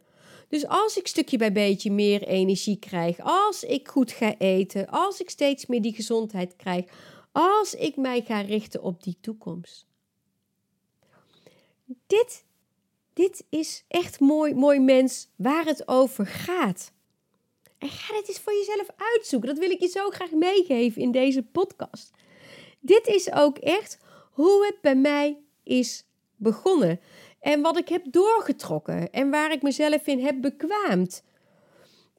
Dus 0.50 0.68
als 0.68 0.98
ik 0.98 1.08
stukje 1.08 1.38
bij 1.38 1.52
beetje 1.52 1.92
meer 1.92 2.24
energie 2.24 2.80
krijg, 2.80 3.20
als 3.20 3.64
ik 3.64 3.88
goed 3.88 4.12
ga 4.12 4.38
eten, 4.38 4.88
als 4.88 5.20
ik 5.20 5.30
steeds 5.30 5.66
meer 5.66 5.82
die 5.82 5.94
gezondheid 5.94 6.56
krijg, 6.56 6.86
als 7.32 7.76
ik 7.76 7.96
mij 7.96 8.22
ga 8.22 8.42
richten 8.42 8.84
op 8.84 9.04
die 9.04 9.18
toekomst. 9.22 9.86
Dit, 12.08 12.46
dit 13.14 13.46
is 13.50 13.86
echt 13.88 14.20
mooi, 14.20 14.54
mooi 14.54 14.80
mens 14.80 15.30
waar 15.36 15.66
het 15.66 15.88
over 15.88 16.26
gaat. 16.26 16.92
En 17.78 17.90
ga 17.90 18.14
dit 18.14 18.28
eens 18.28 18.40
voor 18.40 18.54
jezelf 18.54 18.88
uitzoeken. 18.96 19.50
Dat 19.50 19.60
wil 19.60 19.72
ik 19.72 19.80
je 19.80 19.88
zo 19.88 20.10
graag 20.10 20.32
meegeven 20.32 21.02
in 21.02 21.12
deze 21.12 21.44
podcast. 21.44 22.12
Dit 22.80 23.08
is 23.08 23.32
ook 23.32 23.58
echt 23.58 24.06
hoe 24.38 24.66
het 24.66 24.82
bij 24.82 24.96
mij 24.96 25.38
is 25.64 26.06
begonnen. 26.36 27.00
En 27.40 27.62
wat 27.62 27.78
ik 27.78 27.90
heb 27.90 28.04
doorgetrokken. 28.12 29.12
En 29.12 29.30
waar 29.30 29.52
ik 29.52 29.62
mezelf 29.62 30.08
in 30.08 30.20
heb 30.20 30.42
bekwaamd. 30.42 31.24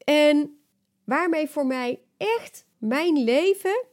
En 0.04 0.58
waarmee 1.04 1.48
voor 1.48 1.66
mij 1.66 2.02
echt 2.16 2.66
mijn 2.78 3.24
leven 3.24 3.84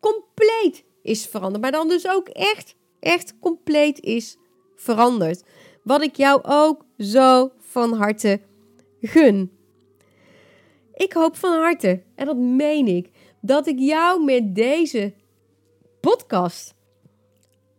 compleet 0.00 0.84
is 1.02 1.26
veranderd. 1.26 1.62
Maar 1.62 1.72
dan 1.72 1.88
dus 1.88 2.08
ook 2.08 2.28
echt, 2.28 2.74
echt 3.00 3.38
compleet 3.38 4.00
is 4.00 4.36
veranderd. 4.76 5.42
Wat 5.82 6.02
ik 6.02 6.16
jou 6.16 6.40
ook 6.44 6.84
zo 6.98 7.50
van 7.58 7.92
harte 7.92 8.40
gun. 9.00 9.58
Ik 10.94 11.12
hoop 11.12 11.36
van 11.36 11.52
harte, 11.52 12.02
en 12.14 12.26
dat 12.26 12.36
meen 12.36 12.86
ik, 12.86 13.10
dat 13.40 13.66
ik 13.66 13.78
jou 13.78 14.24
met 14.24 14.54
deze 14.54 15.14
podcast 16.00 16.78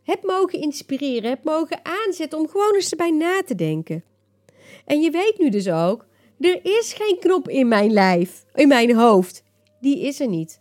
heb 0.04 0.24
mogen 0.24 0.62
inspireren, 0.62 1.30
heb 1.30 1.44
mogen 1.44 1.80
aanzetten 1.84 2.40
om 2.40 2.50
gewoon 2.50 2.76
eens 2.76 2.92
erbij 2.92 3.12
na 3.12 3.42
te 3.46 3.56
denken. 3.56 4.04
En 4.86 5.02
je 5.02 5.12
weet 5.12 5.38
nu 5.38 5.50
dus 5.50 5.70
ook, 5.70 6.06
er 6.40 6.60
is 6.80 6.94
geen 6.94 7.18
knop 7.20 7.50
in 7.50 7.68
mijn 7.68 7.92
lijf, 7.92 8.46
in 8.54 8.68
mijn 8.68 8.96
hoofd. 8.96 9.44
Die 9.80 10.00
is 10.00 10.20
er 10.20 10.28
niet. 10.28 10.60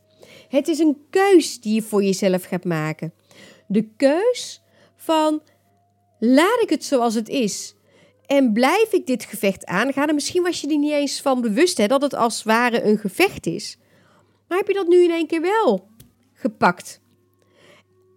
Het 0.48 0.68
is 0.68 0.78
een 0.78 0.96
keus 1.10 1.60
die 1.60 1.74
je 1.74 1.82
voor 1.82 2.02
jezelf 2.02 2.44
gaat 2.44 2.64
maken. 2.64 3.12
De 3.66 3.88
keus 3.96 4.62
van 4.96 5.42
laat 6.18 6.62
ik 6.62 6.70
het 6.70 6.84
zoals 6.84 7.14
het 7.14 7.28
is 7.28 7.74
en 8.30 8.52
blijf 8.52 8.92
ik 8.92 9.06
dit 9.06 9.24
gevecht 9.24 9.66
aangaan? 9.66 10.08
En 10.08 10.14
misschien 10.14 10.42
was 10.42 10.60
je 10.60 10.68
er 10.68 10.78
niet 10.78 10.92
eens 10.92 11.20
van 11.20 11.40
bewust 11.40 11.78
hè, 11.78 11.86
dat 11.86 12.02
het 12.02 12.14
als 12.14 12.34
het 12.34 12.44
ware 12.44 12.82
een 12.82 12.98
gevecht 12.98 13.46
is. 13.46 13.78
Maar 14.48 14.58
heb 14.58 14.66
je 14.66 14.74
dat 14.74 14.88
nu 14.88 15.02
in 15.02 15.10
één 15.10 15.26
keer 15.26 15.40
wel 15.40 15.88
gepakt? 16.34 17.00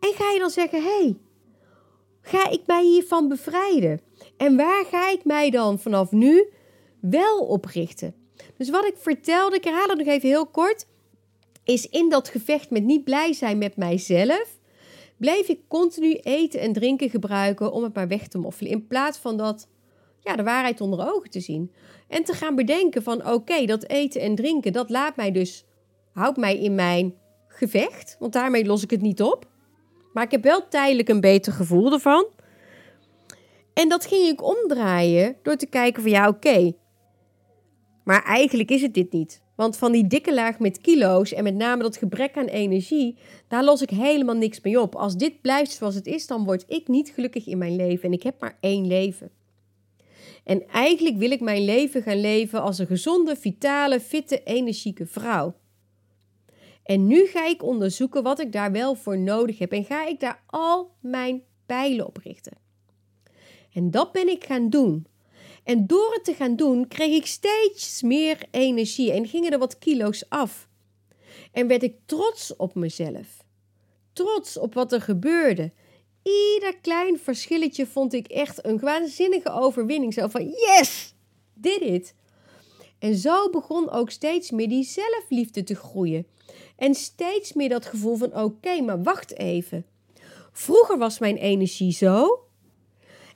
En 0.03 0.13
ga 0.13 0.31
je 0.31 0.39
dan 0.39 0.49
zeggen: 0.49 0.83
hey, 0.83 1.17
ga 2.21 2.49
ik 2.49 2.61
mij 2.65 2.83
hiervan 2.83 3.27
bevrijden? 3.27 4.01
En 4.37 4.55
waar 4.55 4.85
ga 4.85 5.09
ik 5.09 5.25
mij 5.25 5.49
dan 5.49 5.79
vanaf 5.79 6.11
nu 6.11 6.49
wel 6.99 7.39
op 7.39 7.65
richten? 7.65 8.15
Dus 8.57 8.69
wat 8.69 8.85
ik 8.85 8.97
vertelde, 8.97 9.55
ik 9.55 9.63
herhaal 9.63 9.87
het 9.87 9.97
nog 9.97 10.07
even 10.07 10.29
heel 10.29 10.47
kort, 10.47 10.85
is 11.63 11.89
in 11.89 12.09
dat 12.09 12.29
gevecht 12.29 12.69
met 12.69 12.83
niet 12.83 13.03
blij 13.03 13.33
zijn 13.33 13.57
met 13.57 13.77
mijzelf, 13.77 14.59
bleef 15.17 15.47
ik 15.47 15.59
continu 15.67 16.13
eten 16.13 16.59
en 16.59 16.73
drinken 16.73 17.09
gebruiken 17.09 17.71
om 17.71 17.83
het 17.83 17.93
maar 17.93 18.07
weg 18.07 18.27
te 18.27 18.37
moffelen. 18.37 18.71
In 18.71 18.87
plaats 18.87 19.17
van 19.17 19.37
dat 19.37 19.67
ja, 20.19 20.35
de 20.35 20.43
waarheid 20.43 20.81
onder 20.81 21.13
ogen 21.13 21.29
te 21.29 21.39
zien. 21.39 21.71
En 22.07 22.23
te 22.23 22.33
gaan 22.33 22.55
bedenken 22.55 23.03
van 23.03 23.27
oké, 23.27 23.65
dat 23.65 23.87
eten 23.87 24.21
en 24.21 24.35
drinken, 24.35 24.73
dat 24.73 24.89
laat 24.89 25.15
mij 25.15 25.31
dus, 25.31 25.65
houdt 26.11 26.37
mij 26.37 26.59
in 26.59 26.75
mijn 26.75 27.15
gevecht. 27.47 28.15
Want 28.19 28.33
daarmee 28.33 28.65
los 28.65 28.83
ik 28.83 28.89
het 28.89 29.01
niet 29.01 29.21
op. 29.21 29.51
Maar 30.13 30.23
ik 30.23 30.31
heb 30.31 30.43
wel 30.43 30.67
tijdelijk 30.67 31.09
een 31.09 31.21
beter 31.21 31.53
gevoel 31.53 31.91
ervan. 31.91 32.25
En 33.73 33.89
dat 33.89 34.05
ging 34.05 34.27
ik 34.27 34.43
omdraaien 34.43 35.35
door 35.43 35.55
te 35.55 35.65
kijken 35.65 36.01
van 36.01 36.11
ja, 36.11 36.27
oké. 36.27 36.73
maar 38.03 38.23
eigenlijk 38.23 38.69
is 38.69 38.81
het 38.81 38.93
dit 38.93 39.11
niet. 39.11 39.41
Want 39.55 39.77
van 39.77 39.91
die 39.91 40.07
dikke 40.07 40.33
laag 40.33 40.59
met 40.59 40.81
kilo's 40.81 41.33
en 41.33 41.43
met 41.43 41.55
name 41.55 41.83
dat 41.83 41.97
gebrek 41.97 42.37
aan 42.37 42.45
energie, 42.45 43.17
daar 43.47 43.63
los 43.63 43.81
ik 43.81 43.89
helemaal 43.89 44.35
niks 44.35 44.61
mee 44.61 44.81
op. 44.81 44.95
Als 44.95 45.15
dit 45.15 45.41
blijft 45.41 45.71
zoals 45.71 45.95
het 45.95 46.07
is, 46.07 46.27
dan 46.27 46.45
word 46.45 46.63
ik 46.67 46.87
niet 46.87 47.09
gelukkig 47.09 47.47
in 47.47 47.57
mijn 47.57 47.75
leven. 47.75 48.03
En 48.03 48.13
ik 48.13 48.23
heb 48.23 48.39
maar 48.39 48.57
één 48.59 48.87
leven. 48.87 49.31
En 50.43 50.67
eigenlijk 50.67 51.17
wil 51.17 51.31
ik 51.31 51.41
mijn 51.41 51.65
leven 51.65 52.01
gaan 52.01 52.21
leven 52.21 52.61
als 52.61 52.79
een 52.79 52.87
gezonde, 52.87 53.35
vitale, 53.35 53.99
fitte, 53.99 54.43
energieke 54.43 55.05
vrouw. 55.05 55.55
En 56.83 57.07
nu 57.07 57.25
ga 57.25 57.45
ik 57.47 57.63
onderzoeken 57.63 58.23
wat 58.23 58.39
ik 58.39 58.51
daar 58.51 58.71
wel 58.71 58.95
voor 58.95 59.17
nodig 59.17 59.59
heb 59.59 59.71
en 59.71 59.85
ga 59.85 60.07
ik 60.07 60.19
daar 60.19 60.43
al 60.45 60.91
mijn 60.99 61.43
pijlen 61.65 62.07
op 62.07 62.17
richten. 62.17 62.57
En 63.73 63.91
dat 63.91 64.11
ben 64.11 64.27
ik 64.27 64.43
gaan 64.43 64.69
doen. 64.69 65.07
En 65.63 65.87
door 65.87 66.13
het 66.13 66.23
te 66.23 66.33
gaan 66.33 66.55
doen, 66.55 66.87
kreeg 66.87 67.15
ik 67.15 67.25
steeds 67.25 68.01
meer 68.01 68.37
energie 68.51 69.11
en 69.11 69.27
gingen 69.27 69.51
er 69.51 69.59
wat 69.59 69.77
kilo's 69.77 70.25
af. 70.29 70.67
En 71.51 71.67
werd 71.67 71.83
ik 71.83 71.95
trots 72.05 72.55
op 72.55 72.75
mezelf. 72.75 73.43
Trots 74.13 74.57
op 74.57 74.73
wat 74.73 74.93
er 74.93 75.01
gebeurde. 75.01 75.71
Ieder 76.23 76.77
klein 76.81 77.19
verschilletje 77.19 77.85
vond 77.85 78.13
ik 78.13 78.27
echt 78.27 78.65
een 78.65 78.79
waanzinnige 78.79 79.51
overwinning. 79.51 80.13
Zo 80.13 80.27
van, 80.27 80.49
yes, 80.49 81.13
did 81.53 81.81
it. 81.81 82.15
En 82.99 83.15
zo 83.15 83.49
begon 83.49 83.89
ook 83.89 84.09
steeds 84.09 84.51
meer 84.51 84.69
die 84.69 84.83
zelfliefde 84.83 85.63
te 85.63 85.75
groeien. 85.75 86.27
En 86.83 86.95
steeds 86.95 87.53
meer 87.53 87.69
dat 87.69 87.85
gevoel 87.85 88.15
van, 88.15 88.35
oké, 88.35 88.81
maar 88.81 89.03
wacht 89.03 89.37
even. 89.37 89.85
Vroeger 90.51 90.97
was 90.97 91.19
mijn 91.19 91.37
energie 91.37 91.91
zo. 91.91 92.47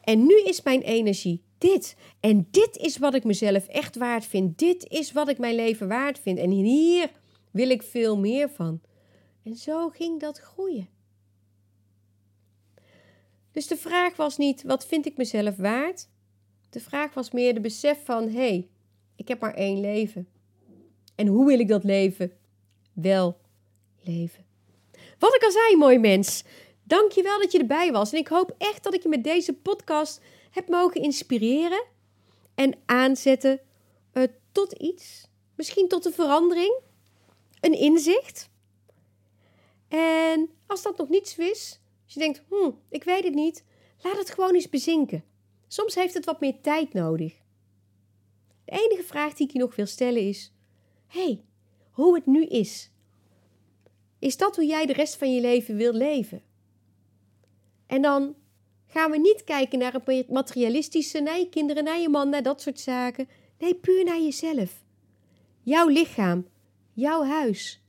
En 0.02 0.26
nu 0.26 0.42
is 0.42 0.62
mijn 0.62 0.82
energie 0.82 1.44
dit. 1.58 1.96
En 2.20 2.48
dit 2.52 2.78
is 2.78 2.98
wat 2.98 3.14
ik 3.14 3.24
mezelf 3.24 3.68
echt 3.68 3.96
waard 3.96 4.26
vind. 4.26 4.58
Dit 4.58 4.88
is 4.88 5.12
wat 5.12 5.30
ik 5.30 5.38
mijn 5.38 5.56
leven 5.56 5.88
waard 5.88 6.20
vind. 6.20 6.40
En 6.40 6.50
hier 6.50 7.12
wil 7.52 7.70
ik 7.70 7.84
veel 7.84 8.18
meer 8.18 8.50
van. 8.50 8.82
En 9.44 9.56
zo 9.56 9.90
ging 9.90 10.20
dat 10.20 10.40
groeien. 10.40 10.90
Dus 13.52 13.68
de 13.68 13.78
vraag 13.78 14.16
was 14.16 14.38
niet, 14.38 14.64
wat 14.64 14.86
vind 14.86 15.06
ik 15.06 15.18
mezelf 15.18 15.56
waard? 15.56 16.10
De 16.70 16.80
vraag 16.80 17.14
was 17.14 17.32
meer 17.32 17.54
de 17.54 17.62
besef 17.62 18.06
van, 18.06 18.24
hé, 18.24 18.32
hey, 18.32 18.68
ik 19.16 19.28
heb 19.28 19.40
maar 19.40 19.54
één 19.54 19.80
leven. 19.80 20.28
En 21.16 21.28
hoe 21.28 21.46
wil 21.46 21.60
ik 21.60 21.68
dat 21.68 21.84
leven 21.84 22.32
wel 23.02 23.38
leven? 24.02 24.46
Wat 25.20 25.36
ik 25.36 25.44
al 25.44 25.52
zei, 25.52 25.76
mooi 25.76 26.00
mens. 26.00 26.44
Dank 26.84 27.12
je 27.12 27.24
wel 27.24 27.40
dat 27.40 27.52
je 27.52 27.60
erbij 27.60 27.92
was. 27.92 28.12
En 28.12 28.18
ik 28.18 28.28
hoop 28.28 28.56
echt 28.58 28.84
dat 28.84 28.94
ik 28.94 29.04
je 29.04 29.10
met 29.10 29.24
deze 29.24 29.54
podcast 29.54 30.22
heb 30.52 30.68
mogen 30.68 31.02
inspireren 31.02 31.86
en 32.56 32.74
aanzetten 32.86 33.60
uh, 34.14 34.24
tot 34.52 34.74
iets. 34.74 35.28
Misschien 35.56 35.88
tot 35.88 36.06
een 36.06 36.14
verandering, 36.14 36.80
een 37.60 37.74
inzicht. 37.74 38.50
En 39.88 40.50
als 40.68 40.82
dat 40.82 40.98
nog 40.98 41.10
niets 41.10 41.38
is, 41.38 41.80
als 42.06 42.14
je 42.14 42.20
denkt, 42.20 42.44
hm, 42.50 42.72
ik 42.90 43.04
weet 43.04 43.24
het 43.24 43.34
niet, 43.34 43.64
laat 44.02 44.18
het 44.18 44.30
gewoon 44.30 44.54
eens 44.54 44.70
bezinken. 44.70 45.24
Soms 45.68 45.96
heeft 45.96 46.14
het 46.14 46.26
wat 46.26 46.40
meer 46.40 46.62
tijd 46.62 46.94
nodig. 46.94 47.34
De 48.66 48.72
enige 48.72 49.04
vraag 49.04 49.34
die 49.34 49.48
ik 49.48 49.54
je 49.54 49.60
nog 49.60 49.76
wil 49.76 49.86
stellen 49.86 50.22
is: 50.22 50.52
hey, 51.08 51.44
hoe 51.98 52.16
het 52.16 52.26
nu 52.26 52.46
is. 52.46 52.92
Is 54.20 54.38
dat 54.38 54.56
hoe 54.56 54.66
jij 54.66 54.86
de 54.86 54.94
rest 54.94 55.16
van 55.16 55.34
je 55.34 55.42
leven 55.42 55.76
wil 55.76 55.94
leven? 55.94 56.42
En 57.86 58.02
dan 58.02 58.36
gaan 58.88 59.12
we 59.12 59.18
niet 59.18 59.44
kijken 59.44 59.80
naar 59.80 59.94
het 59.94 60.30
materialistische, 60.30 61.20
naar 61.20 61.40
je 61.40 61.50
kinderen, 61.50 61.84
naar 61.84 62.00
je 62.00 62.10
man, 62.10 62.30
naar 62.30 62.44
dat 62.44 62.62
soort 62.62 62.80
zaken. 62.80 63.30
Nee, 63.60 63.76
puur 63.76 64.04
naar 64.04 64.22
jezelf. 64.22 64.84
Jouw 65.62 65.88
lichaam, 65.88 66.48
jouw 66.94 67.24
huis. 67.24 67.82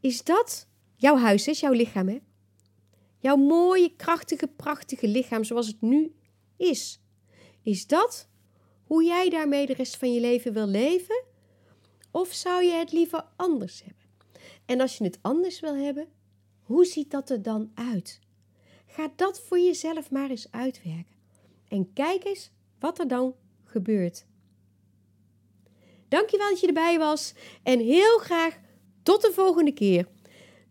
Is 0.00 0.24
dat 0.24 0.68
jouw 0.96 1.16
huis, 1.16 1.48
is 1.48 1.60
jouw 1.60 1.72
lichaam, 1.72 2.08
hè? 2.08 2.18
Jouw 3.18 3.36
mooie, 3.36 3.96
krachtige, 3.96 4.46
prachtige 4.46 5.08
lichaam 5.08 5.44
zoals 5.44 5.66
het 5.66 5.80
nu 5.80 6.14
is. 6.56 7.00
Is 7.62 7.86
dat 7.86 8.28
hoe 8.84 9.04
jij 9.04 9.30
daarmee 9.30 9.66
de 9.66 9.74
rest 9.74 9.96
van 9.96 10.12
je 10.12 10.20
leven 10.20 10.52
wil 10.52 10.66
leven? 10.66 11.25
Of 12.16 12.32
zou 12.32 12.64
je 12.64 12.72
het 12.72 12.92
liever 12.92 13.24
anders 13.36 13.82
hebben? 13.84 14.04
En 14.66 14.80
als 14.80 14.98
je 14.98 15.04
het 15.04 15.18
anders 15.22 15.60
wil 15.60 15.76
hebben, 15.76 16.08
hoe 16.62 16.84
ziet 16.84 17.10
dat 17.10 17.30
er 17.30 17.42
dan 17.42 17.70
uit? 17.74 18.20
Ga 18.86 19.10
dat 19.16 19.40
voor 19.40 19.58
jezelf 19.58 20.10
maar 20.10 20.30
eens 20.30 20.46
uitwerken. 20.50 21.16
En 21.68 21.92
kijk 21.92 22.24
eens 22.24 22.50
wat 22.78 22.98
er 22.98 23.08
dan 23.08 23.34
gebeurt. 23.64 24.26
Dankjewel 26.08 26.50
dat 26.50 26.60
je 26.60 26.66
erbij 26.66 26.98
was 26.98 27.34
en 27.62 27.80
heel 27.80 28.18
graag 28.18 28.58
tot 29.02 29.22
de 29.22 29.32
volgende 29.32 29.72
keer. 29.72 30.08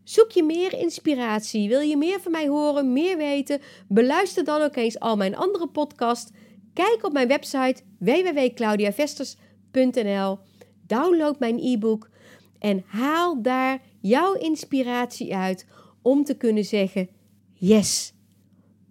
Zoek 0.04 0.32
je 0.32 0.44
meer 0.44 0.74
inspiratie? 0.74 1.68
Wil 1.68 1.82
je 1.82 1.98
meer 1.98 2.22
van 2.22 2.32
mij 2.32 2.48
horen, 2.48 2.94
meer 2.94 3.18
weten? 3.18 3.62
Beluister 3.88 4.44
dan 4.44 4.62
ook 4.62 4.76
eens 4.76 5.00
al 5.00 5.18
mijn 5.18 5.36
andere 5.36 5.68
podcast. 5.68 6.32
Kijk 6.74 7.04
op 7.04 7.14
mijn 7.14 7.28
website 7.28 7.84
www.claudiavesters.nl. 8.00 10.40
Download 10.88 11.40
mijn 11.40 11.60
e-book 11.60 12.10
en 12.60 12.84
haal 12.88 13.42
daar 13.42 13.82
jouw 14.00 14.34
inspiratie 14.34 15.36
uit 15.36 15.68
om 16.02 16.24
te 16.24 16.38
kunnen 16.38 16.66
zeggen: 16.66 17.10
Yes, 17.54 18.14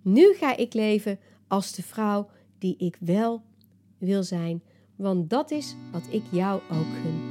nu 0.03 0.35
ga 0.35 0.57
ik 0.57 0.75
leven 0.75 1.19
als 1.49 1.73
de 1.73 1.83
vrouw 1.83 2.29
die 2.59 2.77
ik 2.77 2.97
wel 3.01 3.43
wil 3.99 4.23
zijn, 4.23 4.63
want 4.97 5.31
dat 5.31 5.51
is 5.51 5.77
wat 5.93 6.07
ik 6.11 6.23
jou 6.31 6.61
ook 6.71 7.03
gun. 7.03 7.24